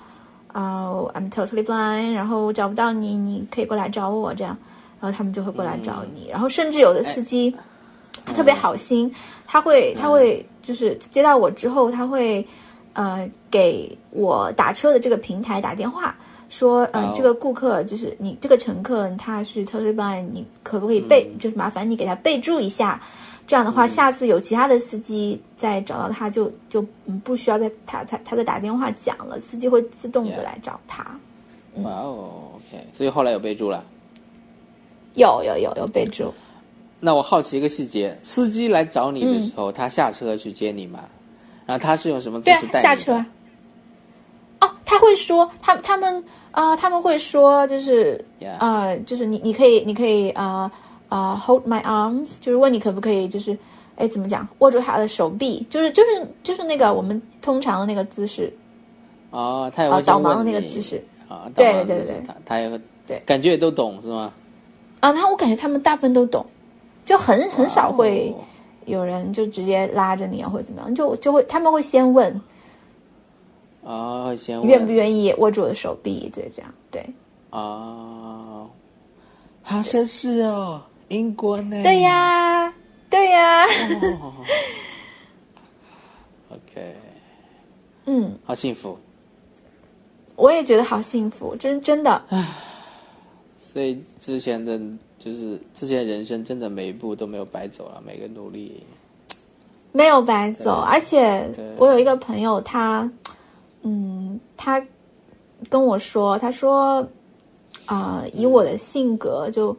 [0.57, 4.57] 啊、i m totally blind，然后我找不到你，你可以过来找我，这样，
[4.99, 7.55] 然后他们就会过来找你，然后甚至有的司机、
[8.25, 9.13] 他特别好心，
[9.45, 12.43] 他会他会就是接到我之后，他会
[12.93, 16.15] 呃给我打车的这个平台打电话。
[16.49, 17.13] 说，嗯、哦。
[17.13, 22.99] 这个顾客就是你这个乘客，他是 totally blind，你可不可以备，就是麻烦你给他备注一下，
[23.47, 31.03] 这样的话，下次有其他的司机再找到他就就嗯不需要再他他他再打电话讲了，司机会自动的来找他。
[31.81, 33.83] 哇哦，OK，所以后来有备注了。
[35.13, 36.31] 有有有有备注，
[36.99, 40.99] 那我好奇一个细节，司机来找你的时候，他下车去接你吗？
[41.65, 42.81] 然后他是用什么姿势带你的？
[42.83, 43.25] 下车啊。
[44.59, 48.23] 哦，他会说，他他们啊、他们会说，就是
[48.59, 50.71] 啊、就是你你可以你可以啊
[51.09, 53.57] 啊、hold my arms，就是问你可不可以就是
[53.95, 58.51] 哎怎么讲，握住他的手臂，就是就是就是那个我们通常的那个姿势
[59.31, 64.33] 哦，他也啊、导盲的那个姿势啊，对对对对他他也会对感觉也都懂是吗？
[64.99, 65.11] 啊。
[65.11, 66.45] 那我感觉他们大部分都懂，
[67.05, 68.43] 就很很少会哦
[68.85, 72.41] 有人就直接拉着你啊或者怎么样，就就会他们会先问
[73.83, 77.05] 哦，会先问愿不愿意握住我的手臂，对这样对。
[77.49, 78.67] 哦，
[79.63, 81.81] 好绅士哦，英国呢？
[81.83, 82.73] 对呀，
[83.09, 83.65] 对呀，
[84.21, 84.33] 哦
[86.49, 86.95] OK，
[88.05, 88.97] 嗯，好幸福。
[90.35, 92.21] 我也觉得好幸福，真真的，
[93.59, 94.79] 所以之前的，
[95.17, 98.83] 就是之前人生真的每一步都没有白走了，每个努力。
[99.91, 100.75] 没有白走。
[100.81, 103.09] 而且我有一个朋友，他，
[103.81, 104.79] 嗯，他
[105.69, 107.07] 跟我说，他说，
[107.87, 109.75] 啊、以我的性格就，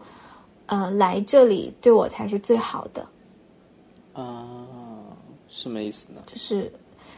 [0.69, 3.07] 呃，来这里对我才是最好的，
[4.15, 4.47] 啊，
[5.49, 6.23] 什么意思呢？
[6.25, 6.73] 就是。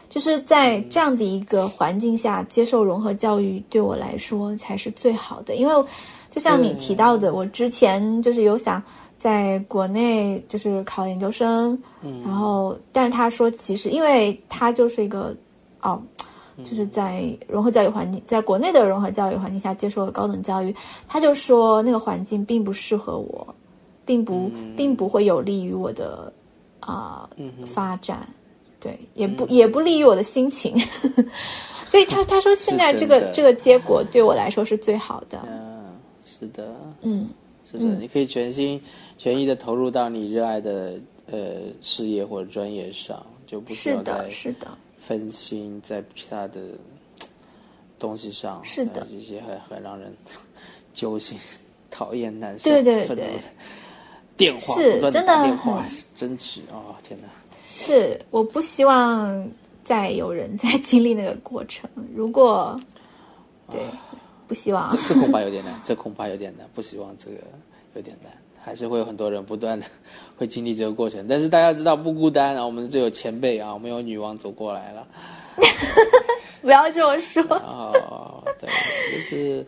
[0.09, 5.55] 就是在这样的一个环境下接受融合教育，对我来说才是最好的。
[5.55, 5.73] 因为
[6.29, 8.83] 就像你提到的，我之前就是有想
[9.17, 15.33] 在国内就是考研究生，嗯然后但是他说其实因为他就是一个
[15.81, 16.03] 哦，
[16.63, 20.75] 就是在融合教育环境，在国内的融合教育环境下接受了高等教育，
[21.07, 23.55] 他就说那个环境并不适合我，
[24.05, 26.31] 并不、并不会有利于我的
[26.79, 27.29] 啊、
[27.65, 28.27] 发展。
[28.79, 30.75] 对，也不、也不利于我的心情，
[31.85, 35.85] 所以他 他说现在这个这个结果对我来说是最好的，嗯，
[36.25, 37.29] 是的，嗯，
[37.69, 38.81] 是的，你可以全心
[39.19, 40.99] 全意的投入到你热爱的
[41.29, 41.37] 呃
[41.79, 44.67] 事业或者专业上，就不需是要再的，是的，
[45.05, 46.61] 分心在其他的
[47.97, 49.05] 东西上，是的。
[49.09, 50.15] 这些很很让人
[50.93, 51.37] 揪心、
[51.89, 53.39] 讨厌、难受、对对对。
[54.37, 57.27] 电话，真的打电话很，争取哦，天哪！
[57.59, 59.47] 是我不希望
[59.83, 62.79] 再有人再经历那个过程，如果
[63.69, 63.79] 对，
[64.47, 64.89] 不希望。
[64.89, 67.37] 这，这恐怕有点难，这恐怕有点难，不希望这个
[67.93, 68.31] 有点难，
[68.63, 69.85] 还是会有很多人不断的
[70.37, 71.27] 会经历这个过程。
[71.27, 75.07] 但是大家知道不孤单啊，我们这有前辈啊，我们有女王走过来了。
[76.61, 78.69] 不要这么说，哦，对，
[79.11, 79.65] 就是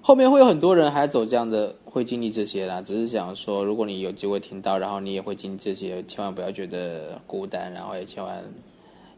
[0.00, 2.80] 后面会有很多人还走这样的，会经历这些啦。
[2.80, 8.42] 只是想说，如果你有机会听到，然后你也会经历这些，千万不要觉得孤单，然后也千万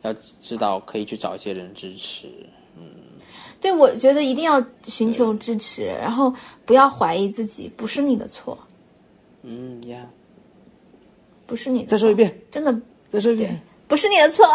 [0.02, 2.26] 要知道可以去找一些人支持。
[2.76, 2.84] 嗯
[3.60, 6.34] 对我觉得一定要寻求支持，然后
[6.66, 8.58] 不要怀疑自己，不是你的错，
[9.42, 10.08] 嗯呀，
[11.46, 12.76] 不是你的错，再说一遍，真的。
[13.10, 14.46] 再说一遍，不是你的错。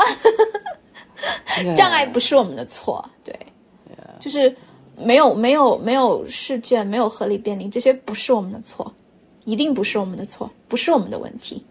[1.75, 3.35] 障碍不是我们的错，对，
[4.19, 4.55] 就是
[4.97, 8.91] 没有没有没有试卷，没有合理便利，这些不是我们的错，
[9.45, 11.63] 一定不是我们的错，不是我们的问题。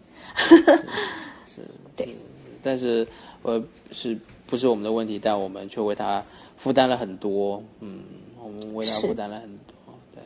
[1.47, 1.63] 是，
[1.97, 2.17] 对。
[2.63, 3.07] 但是
[3.43, 3.63] 呃
[3.93, 5.19] 是不是我们的问题？
[5.19, 6.23] 但我们却为他
[6.57, 8.01] 负担了很多，嗯，
[8.43, 9.75] 我们为他负担了很多，
[10.13, 10.23] 对，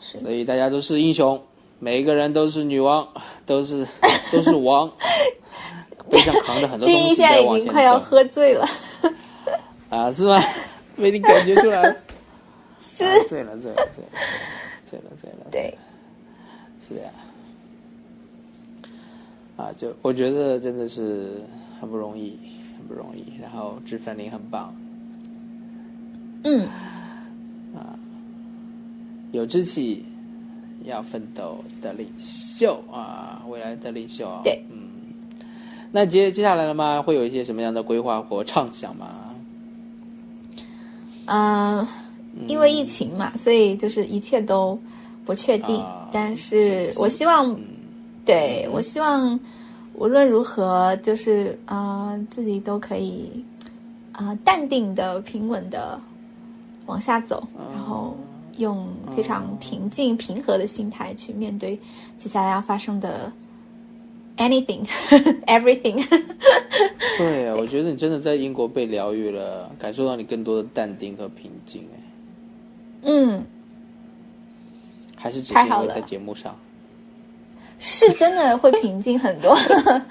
[0.00, 0.18] 是。
[0.20, 1.42] 所以大家都是英雄，
[1.78, 3.06] 每一个人都是女王，
[3.46, 3.86] 都是
[4.32, 4.90] 都是王，
[6.10, 8.66] 背上扛着很多东西毅现在已经快要喝醉了，
[9.90, 10.40] 啊，是吗？
[10.96, 11.96] 被你感觉出来了，
[12.80, 14.10] 是，啊醉了，醉了，醉了，
[14.86, 15.78] 醉了，醉了，对，
[16.80, 17.10] 是呀、
[19.56, 21.42] 啊，就我觉得真的是
[21.78, 22.38] 很不容易，
[22.78, 23.24] 很不容易。
[23.42, 24.74] 然后脂粉林很棒，
[26.44, 26.66] 嗯，
[27.74, 27.92] 啊
[29.32, 30.06] 有志气，
[30.86, 34.40] 要奋斗的领袖啊，未来的领袖啊。
[34.42, 34.78] 对，嗯。
[35.92, 37.02] 那接接下来了吗？
[37.02, 39.08] 会有一些什么样的规划或畅想吗？
[41.26, 41.86] 嗯，
[42.46, 44.78] 因为疫情嘛，所以就是一切都
[45.24, 47.58] 不确定，啊但是我希望，
[48.24, 49.38] 对我希望
[49.94, 53.44] 无论如何，就是啊、呃自己都可以
[54.12, 55.98] 啊、呃淡定的、平稳的
[56.86, 58.16] 往下走，然后
[58.58, 61.78] 用非常平静、平和的心态去面对
[62.18, 63.32] 接下来要发生的
[64.36, 64.86] anything
[65.46, 66.04] everything。
[67.18, 71.82] 对啊，我觉得你真的在英国被疗愈了，感受到你更多的淡定和平静。
[71.94, 72.00] 哎，
[73.02, 73.44] 嗯，
[75.16, 76.54] 还是只是因为在节目上。
[77.78, 79.54] 是真的会平静很多，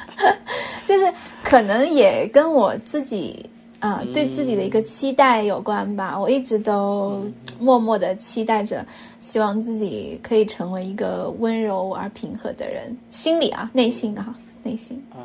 [0.86, 1.12] 就是
[1.44, 3.44] 可能也跟我自己
[3.80, 6.18] 啊、呃对自己的一个期待有关吧。
[6.20, 7.26] 我一直都
[7.60, 8.86] 默默的期待着，
[9.22, 15.02] 希望自己可以成为一个温柔而平和的人，心里啊，内心啊，内心。
[15.12, 15.18] 啊，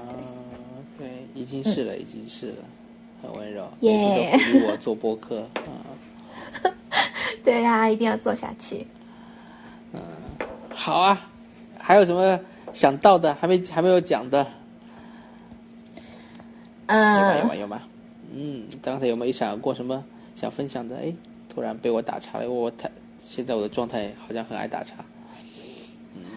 [0.99, 2.57] 对，已经是了，已经是了，
[3.23, 5.71] 很温柔，耶我做播客啊。
[7.45, 8.87] 对呀、一定要做下去。
[10.75, 11.29] 好啊，
[11.79, 12.39] 还有什么
[12.73, 14.47] 想到的还没还没有讲的？
[16.89, 17.37] 有吗？
[17.37, 17.55] 有嗯吗？
[17.57, 17.83] 有吗？
[18.33, 20.05] 嗯，刚才有没有想过什么
[20.37, 20.97] 想分享的？
[20.97, 21.13] 哎，
[21.53, 22.91] 突然被我打岔了，因为我太
[23.25, 24.97] 现在我的状态好像很爱打岔。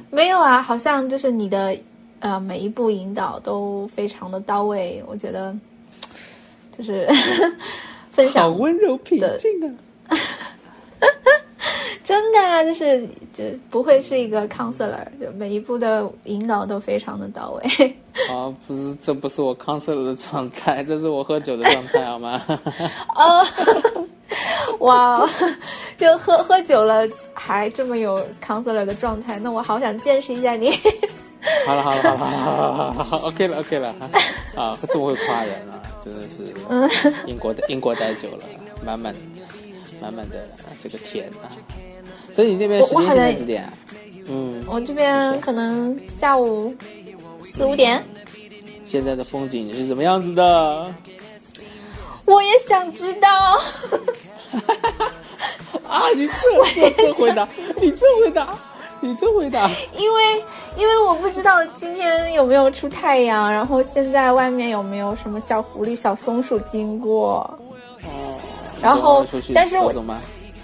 [0.09, 1.75] 没有啊，好像就是你的
[2.19, 5.55] 呃每一步引导都非常的到位，我觉得
[6.71, 7.07] 就是
[8.11, 9.73] 分享好温柔平静啊！
[12.03, 17.95] 真的啊，就是就不会是一个 counselor，就每一步的引导都非常的到位。
[18.29, 22.41] 啊，不是，这不是我 counselor 的状态，这是我喝酒的状态，好吗？
[23.15, 23.45] 哦，
[24.79, 25.29] 哇哦，
[25.97, 30.77] 就喝喝酒了还这么有 counselor 的状态，那我好想见识一下你。
[31.65, 33.95] 好了好了好了好了好了好了，OK 了 OK 了
[34.55, 36.53] 啊，这么会夸人啊，真的是
[37.25, 38.45] 英国的英国待久了，
[38.85, 39.13] 满满
[40.01, 41.51] 满满的啊这个甜啊。
[42.33, 43.73] 所以你那边时间现在几点啊？
[44.27, 46.73] 嗯，我这边可能下午
[47.41, 48.03] 四五点，
[48.83, 50.93] 现在的风景是什么样子的？
[52.25, 53.29] 我也想知道。
[55.87, 56.33] 啊，你这
[56.73, 57.47] 这这回答，
[57.79, 58.57] 你这回答，
[59.01, 60.43] 你这回答，因为
[60.77, 67.41] 因为我不知道今天有没有出太阳，然后现在外面有没有什么小狐狸、小松鼠经过。
[68.03, 68.39] 哦，
[68.81, 69.93] 然后但是我？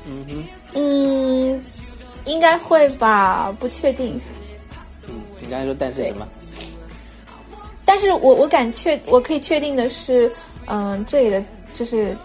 [0.07, 0.43] 嗯哼，
[0.73, 1.61] 嗯，
[2.25, 4.19] 应该会吧，不确定。
[5.07, 6.27] 嗯，你刚才说但是什么？
[7.85, 10.31] 但是我我敢确，我可以确定的是，
[10.67, 11.43] 嗯、这里的
[11.73, 12.15] 就是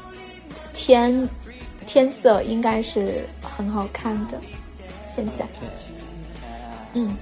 [0.75, 1.27] 天
[1.87, 4.39] 天色应该是很好看的。
[5.09, 5.47] 现在，
[6.93, 7.17] 嗯，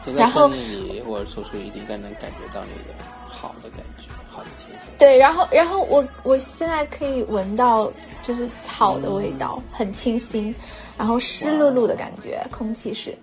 [0.00, 2.98] 走在然后森林里或者出去，一定该能感觉到那个
[3.28, 4.86] 好的感觉，好的天色。
[4.98, 7.92] 对，然后然后我我现在可以闻到
[8.22, 10.54] 就是草的味道，很清新，
[10.96, 13.16] 然后湿漉漉的感觉，空气是。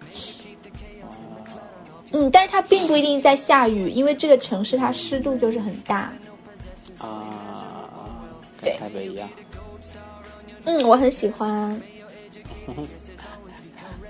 [2.12, 6.12] 嗯，但是它并不一定在下雨，因为这个城市它湿度就是很大。
[6.98, 7.30] 啊，
[8.62, 9.30] 对跟台北一样。
[10.66, 11.82] 嗯，我很喜欢。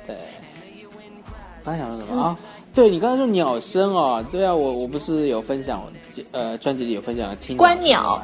[0.07, 0.15] 对，
[1.63, 2.39] 刚才想说什么啊？
[2.73, 5.83] 对你刚才说鸟声哦，对啊，我我不是有分享，
[6.31, 8.21] 呃，专辑里有分享听观鸟。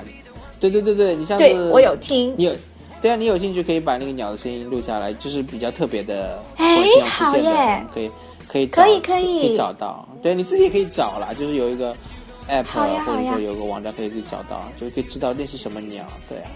[0.70, 2.53] 对对对对，你上次对我有听你有。
[3.01, 8.09] 对啊，你有兴趣可以把那个鸟的声音录下来，就是比较特别的，哎好耶，可以
[8.47, 10.07] 可以可以可以找到。
[10.24, 11.93] 对，你自己也可以找啦，就是有一个
[12.49, 12.66] app
[13.05, 16.03] 或者说有个网站可以自己找到，就可以知道那是什么鸟。
[16.28, 16.49] 对啊，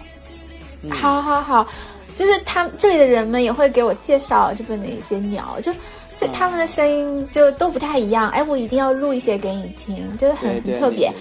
[0.82, 1.68] 嗯好好好，
[2.16, 5.72] 就是他们这里的人们也会给我介绍这边的一些鸟，就
[6.18, 8.28] 就嗯他们的声音就都不太一样。
[8.32, 11.14] 哎，我一定要录一些给你听，就是很很特别。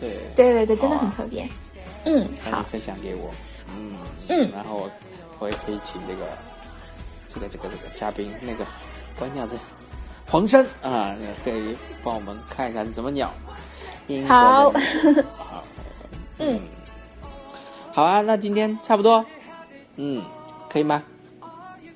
[0.00, 1.46] 对，对对对对，真的很特别。
[2.06, 2.62] 嗯，好。
[2.62, 3.30] 分享给我。
[3.76, 3.92] 嗯
[4.28, 4.50] 嗯。
[4.52, 4.90] 然后我
[5.38, 6.26] 我也可以请这个
[7.28, 8.64] 这个这个这个嘉宾那个
[9.18, 9.52] 观鸟的
[10.26, 13.30] 黄山啊，那个可以帮我们看一下是什么鸟。
[14.06, 14.70] 英国好。
[15.36, 15.64] 好，
[16.38, 16.60] 嗯，
[17.92, 19.24] 好啊，那今天差不多，
[19.96, 20.22] 嗯，
[20.70, 21.02] 可以吗？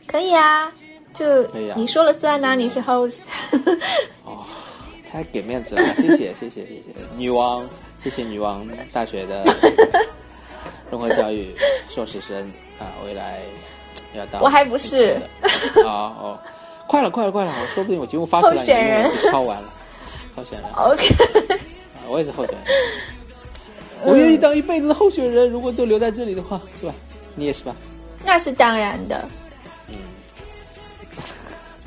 [0.06, 0.72] 可以啊，
[1.12, 1.46] 就
[1.76, 3.20] 你说了算呐、你是 host。
[4.26, 4.44] 哦，
[5.08, 6.94] 太给面子了，谢谢谢谢谢谢。
[7.16, 7.68] 女王，
[8.02, 9.44] 谢谢女王大学的
[10.90, 11.54] 融合教育
[11.88, 13.40] 硕士生啊，未来
[14.14, 15.20] 要当我还不是。
[15.84, 16.40] 啊哦哦，
[16.86, 19.72] 快了快了快了，说不定我节目发出来，候选人抄完了，
[20.34, 21.14] 候选人，啊 OK，
[22.08, 22.62] 我也是候选人，
[24.04, 26.94] 我愿意当一辈子的候选人，如果都留在这里的话，是吧？
[27.34, 27.76] 你也是吧？
[28.24, 29.28] 那是当然的。
[29.88, 29.96] 嗯。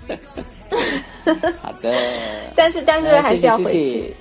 [1.61, 1.93] 好的，
[2.55, 4.13] 但是但是呃还是要回去。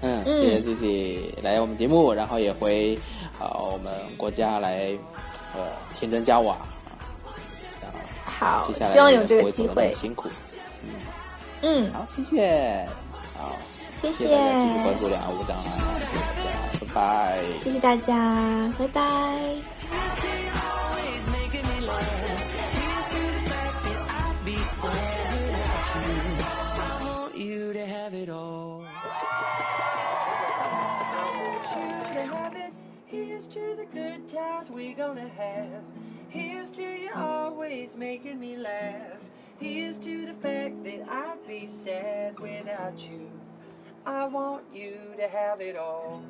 [0.00, 2.98] 嗯，嗯谢谢自己来我们节目，然后也回
[3.40, 4.96] 呃我们国家来
[5.54, 5.66] 呃
[5.98, 6.54] 添砖加瓦
[7.82, 7.90] 啊，
[8.24, 9.92] 好接下，来希望有这个机会。
[9.92, 10.28] 辛苦。
[11.62, 12.86] 嗯，好，谢谢，
[13.36, 13.56] 好，
[14.00, 15.62] 谢谢谢大家继续关注两岸无障碍，
[15.98, 17.38] 谢谢大家，拜拜。
[17.58, 18.98] 谢谢大家，拜拜。
[33.38, 35.84] Here's to the good times we're gonna have.
[36.28, 39.20] Here's to you always making me laugh.
[39.60, 43.30] Here's to the fact that I'd be sad without you.
[44.04, 46.20] I want you to have it all.